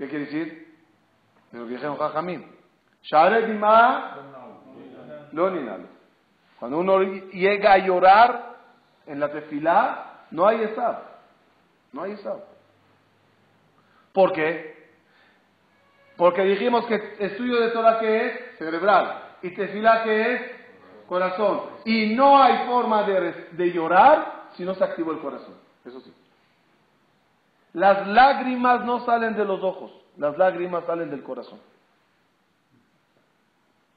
¿Qué 0.00 0.08
quiere 0.08 0.24
decir? 0.24 0.78
De 1.52 1.58
lo 1.58 1.66
que 1.66 1.72
dijeron 1.72 1.98
Jajamín. 1.98 2.46
Share. 3.02 3.44
Cuando 6.58 6.78
uno 6.78 7.02
llega 7.02 7.74
a 7.74 7.78
llorar 7.78 8.56
en 9.04 9.20
la 9.20 9.30
tefilá, 9.30 10.24
no 10.30 10.46
hay 10.46 10.62
esa. 10.62 11.02
No 11.92 12.02
hay 12.02 12.12
esa. 12.12 12.34
¿Por 14.14 14.32
qué? 14.32 14.88
Porque 16.16 16.44
dijimos 16.44 16.86
que 16.86 17.16
estudio 17.18 17.60
de 17.60 17.68
Torah 17.68 18.00
que 18.00 18.26
es 18.26 18.56
cerebral 18.56 19.34
y 19.42 19.50
tefilá 19.50 20.02
que 20.02 20.32
es 20.32 20.42
corazón. 21.06 21.60
Y 21.84 22.14
no 22.14 22.42
hay 22.42 22.66
forma 22.66 23.02
de, 23.02 23.48
de 23.50 23.70
llorar 23.70 24.44
si 24.56 24.64
no 24.64 24.74
se 24.74 24.82
activó 24.82 25.12
el 25.12 25.18
corazón. 25.18 25.56
Eso 25.84 26.00
sí. 26.00 26.10
Las 27.72 28.06
lágrimas 28.08 28.84
no 28.84 29.04
salen 29.04 29.36
de 29.36 29.44
los 29.44 29.62
ojos, 29.62 29.92
las 30.16 30.36
lágrimas 30.36 30.84
salen 30.86 31.10
del 31.10 31.22
corazón. 31.22 31.60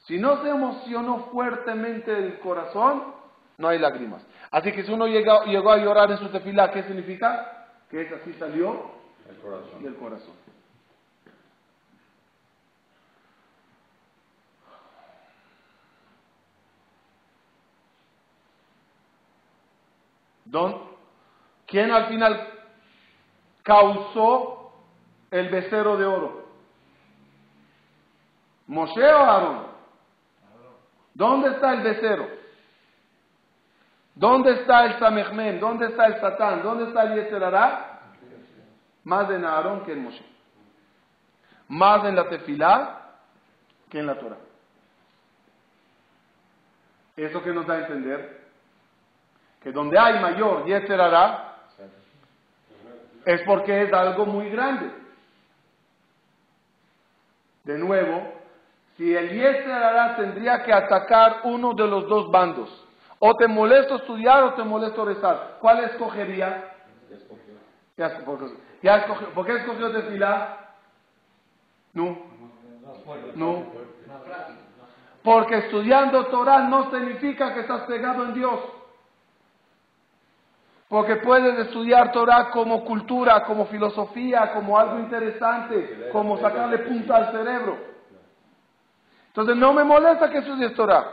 Si 0.05 0.19
no 0.19 0.41
se 0.43 0.49
emocionó 0.49 1.29
fuertemente 1.31 2.15
el 2.15 2.39
corazón, 2.39 3.13
no 3.57 3.67
hay 3.69 3.79
lágrimas. 3.79 4.25
Así 4.51 4.71
que 4.71 4.83
si 4.83 4.91
uno 4.91 5.07
llegó, 5.07 5.43
llegó 5.45 5.71
a 5.71 5.77
llorar 5.77 6.11
en 6.11 6.17
su 6.17 6.29
tefilá, 6.29 6.71
¿qué 6.71 6.83
significa? 6.83 7.69
Que 7.89 8.01
es 8.01 8.11
así 8.11 8.33
salió 8.33 8.91
El 9.29 9.37
corazón. 9.37 9.83
del 9.83 9.95
corazón. 9.95 10.33
Don, 20.45 20.81
¿quién 21.65 21.89
al 21.89 22.07
final 22.07 22.52
causó 23.63 24.71
el 25.31 25.49
becerro 25.49 25.97
de 25.97 26.05
oro? 26.05 26.43
¿Moshe 28.67 29.03
o 29.03 29.17
Aarón? 29.17 29.67
¿Dónde 31.13 31.49
está 31.49 31.73
el 31.73 31.81
becerro? 31.81 32.27
¿Dónde 34.15 34.51
está 34.53 34.85
el 34.85 34.99
Samechmen? 34.99 35.59
¿Dónde 35.59 35.87
está 35.87 36.05
el 36.05 36.19
Satán? 36.19 36.61
¿Dónde 36.61 36.85
está 36.85 37.03
el 37.03 37.15
Yetzerará? 37.15 38.01
Más 39.03 39.29
en 39.29 39.43
Aarón 39.43 39.83
que 39.85 39.93
en 39.93 40.03
Moshe. 40.03 40.25
Más 41.67 42.05
en 42.05 42.15
la 42.15 42.29
Tefilá 42.29 42.99
que 43.89 43.99
en 43.99 44.07
la 44.07 44.19
Torah. 44.19 44.37
¿Eso 47.15 47.43
que 47.43 47.53
nos 47.53 47.65
da 47.65 47.75
a 47.75 47.79
entender? 47.79 48.43
Que 49.61 49.71
donde 49.71 49.97
hay 49.97 50.19
mayor 50.19 50.65
Yetzerará 50.65 51.52
es 53.25 53.41
porque 53.43 53.83
es 53.83 53.93
algo 53.93 54.25
muy 54.25 54.49
grande. 54.49 54.91
De 57.63 57.77
nuevo, 57.77 58.33
si 58.97 59.15
el 59.15 59.31
Yetzerará 59.31 60.15
tendría 60.15 60.63
que 60.63 60.73
atacar 60.73 61.41
uno 61.45 61.73
de 61.73 61.87
los 61.87 62.07
dos 62.07 62.29
bandos, 62.29 62.69
o 63.19 63.35
te 63.35 63.47
molesto 63.47 63.95
estudiar 63.95 64.43
o 64.43 64.53
te 64.53 64.63
molesto 64.63 65.05
rezar, 65.05 65.57
¿cuál 65.61 65.83
escogería? 65.85 66.71
Ya 67.97 68.07
escogió. 68.07 68.51
Ya 68.81 68.97
escogió. 68.97 69.29
¿Por 69.29 69.45
qué 69.45 69.55
escogió 69.55 69.91
Tefilá? 69.91 70.57
No. 71.93 72.17
No. 73.35 73.63
Porque 75.23 75.57
estudiando 75.59 76.25
Torah 76.25 76.67
no 76.67 76.91
significa 76.91 77.53
que 77.53 77.61
estás 77.61 77.83
pegado 77.83 78.25
en 78.25 78.33
Dios. 78.33 78.59
Porque 80.93 81.15
puedes 81.15 81.57
estudiar 81.57 82.11
Torah 82.11 82.51
como 82.51 82.85
cultura, 82.85 83.45
como 83.45 83.65
filosofía, 83.65 84.53
como 84.53 84.77
algo 84.77 84.99
interesante, 84.99 86.07
como 86.11 86.37
sacarle 86.37 86.77
punta 86.77 87.15
al 87.15 87.31
cerebro. 87.31 87.79
Entonces 89.25 89.55
no 89.55 89.73
me 89.73 89.83
molesta 89.83 90.29
que 90.29 90.37
estudies 90.37 90.75
Torah. 90.75 91.03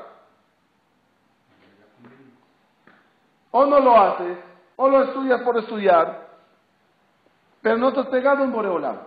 O 3.53 3.65
no 3.65 3.81
lo 3.81 3.99
haces, 3.99 4.37
o 4.77 4.87
lo 4.87 5.05
estudias 5.05 5.41
por 5.41 5.57
estudiar, 5.57 6.29
pero 7.63 7.79
no 7.79 7.91
te 7.95 8.01
has 8.01 8.07
pegado 8.09 8.45
en 8.45 8.53
Boreolam. 8.53 8.99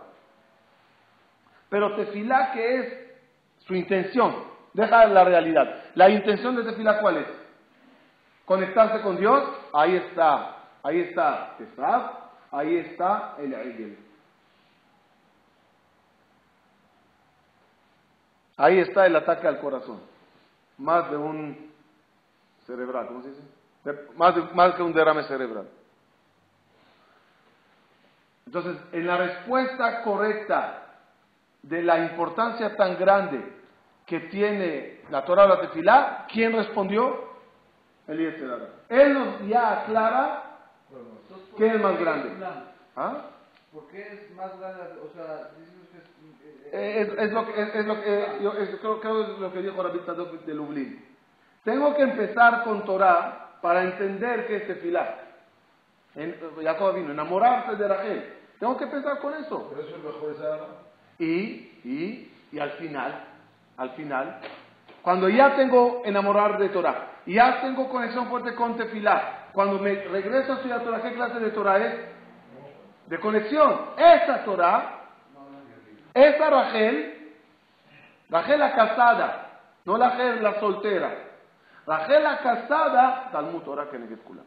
Pero 1.69 1.95
tefilá, 1.97 2.51
que 2.51 2.79
es 2.79 2.93
su 3.59 3.75
intención, 3.75 4.43
deja 4.73 5.05
la 5.05 5.23
realidad. 5.23 5.83
La 5.93 6.09
intención 6.09 6.55
de 6.55 6.63
tefilá, 6.63 6.99
¿cuál 6.99 7.17
es? 7.17 7.27
Conectarse 8.45 9.03
con 9.03 9.17
Dios, 9.17 9.43
ahí 9.71 9.97
está, 9.97 10.61
ahí 10.83 10.99
está 11.01 11.55
Tesaf, 11.57 12.13
ahí 12.51 12.77
está 12.77 13.35
el 13.39 13.53
Eigel. 13.53 13.97
Ahí 18.57 18.79
está 18.79 19.05
el 19.05 19.15
ataque 19.15 19.47
al 19.47 19.59
corazón. 19.59 19.99
Más 20.77 21.09
de 21.09 21.17
un 21.17 21.71
cerebral, 22.65 23.07
¿cómo 23.07 23.21
se 23.23 23.29
dice? 23.29 23.41
Más, 24.15 24.35
de- 24.35 24.53
más 24.53 24.75
que 24.75 24.83
un 24.83 24.93
derrame 24.93 25.23
cerebral. 25.23 25.67
Entonces, 28.45 28.77
en 28.91 29.07
la 29.07 29.17
respuesta 29.17 30.03
correcta 30.03 30.79
de 31.63 31.81
la 31.81 31.99
importancia 31.99 32.75
tan 32.75 32.97
grande 32.97 33.41
que 34.05 34.19
tiene 34.19 35.01
la 35.09 35.25
Torah 35.25 35.45
o 35.45 35.47
la 35.47 35.59
¿quién 36.31 36.53
respondió? 36.53 37.31
El 38.07 38.19
Yetzirah. 38.19 38.69
Él 38.89 39.13
nos 39.13 39.47
ya 39.47 39.81
aclara 39.81 40.52
qué 41.55 41.67
es 41.67 41.81
más 41.81 41.99
grande. 41.99 42.29
¿Ah? 42.95 43.17
¿Por 43.71 43.87
qué 43.87 44.01
es 44.01 44.35
más 44.35 44.57
grande? 44.59 44.81
O 45.03 45.13
sea, 45.15 45.49
que 45.55 45.99
es... 45.99 46.73
Eh, 46.73 47.15
Es, 47.19 47.31
lo 47.31 47.45
que, 47.45 47.61
es, 47.61 47.75
es 47.75 47.85
lo 47.85 48.01
que 48.01 48.25
yo 48.41 48.53
es- 48.53 48.75
creo, 48.79 48.99
creo 48.99 49.21
es 49.21 49.39
lo 49.39 49.51
que 49.53 49.61
dijo 49.61 49.81
Rabbi 49.81 49.99
Tzadok 49.99 50.31
de 50.45 50.53
Lublin. 50.53 51.05
Tengo 51.63 51.95
que 51.95 52.03
empezar 52.03 52.63
con 52.63 52.83
Torah 52.85 53.57
para 53.61 53.83
entender 53.83 54.45
qué 54.47 54.57
es 54.57 54.67
Tefilá. 54.67 55.19
En, 56.15 56.35
Jacob 56.61 56.95
vino, 56.95 57.11
enamorarse 57.11 57.75
de 57.75 57.87
Rachel. 57.87 58.33
Tengo 58.59 58.77
que 58.77 58.83
empezar 58.83 59.19
con 59.19 59.33
eso. 59.35 59.69
Por 59.69 59.79
eso 59.79 59.95
es 59.95 60.03
mejor. 60.03 60.67
Y, 61.19 61.25
y, 61.83 62.31
y 62.51 62.59
al 62.59 62.71
final, 62.73 63.25
al 63.77 63.89
final, 63.91 64.39
cuando 65.01 65.29
ya 65.29 65.55
tengo 65.55 66.01
enamorar 66.05 66.57
de 66.59 66.69
Torah, 66.69 67.11
ya 67.25 67.61
tengo 67.61 67.89
conexión 67.89 68.27
fuerte 68.27 68.53
con 68.55 68.75
Tefilá, 68.77 69.42
cuando 69.52 69.78
me 69.78 69.94
regreso 69.94 70.52
a 70.52 70.56
estudiar 70.56 70.82
Torah, 70.82 71.02
¿qué 71.02 71.14
clase 71.14 71.40
de 71.40 71.50
Torah 71.50 71.78
es? 71.78 71.94
De 73.06 73.18
conexión. 73.18 73.80
Esa 73.96 74.44
Torah, 74.44 75.04
esa 76.14 76.50
Rachel, 76.50 77.14
Rachel 78.30 78.58
la 78.58 78.74
casada, 78.74 79.50
no 79.84 79.96
Rachel 79.96 80.42
la 80.42 80.60
soltera. 80.60 81.10
Rachel 81.86 82.22
la 82.22 82.38
casada, 82.38 83.28
Talmud 83.32 83.62
Torah 83.62 83.88
que 83.90 83.98
Kulam. 83.98 84.44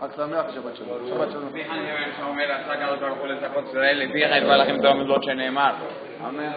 חג 0.00 0.08
שמח, 0.16 0.44
שבת 0.54 0.76
שלום. 0.76 1.08
שבת 1.08 1.30
שלום. 1.30 1.48
לפיך 1.48 1.70
אני 1.70 1.92
אומר 1.92 2.12
שאומר 2.16 2.52
עשה 2.52 2.72
הקדוש 2.72 2.98
ברוך 2.98 3.18
הוא 3.18 3.26
לצפות 3.26 3.64
ישראל, 3.68 3.98
לפיך 3.98 4.28
יתבע 4.36 4.56
לכם 4.56 4.80
את 4.80 4.84
המילות 4.84 5.22
שנאמר. 5.24 5.74
אמן. 6.28 6.52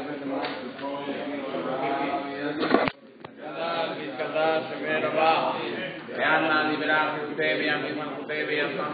ויתקדש 3.98 4.64
שמי 4.70 4.96
רבה. 4.96 5.52
ध्यानादिविरासस्ते 6.19 7.49
व्यमिमस्ते 7.55 8.43
व्यसं 8.43 8.87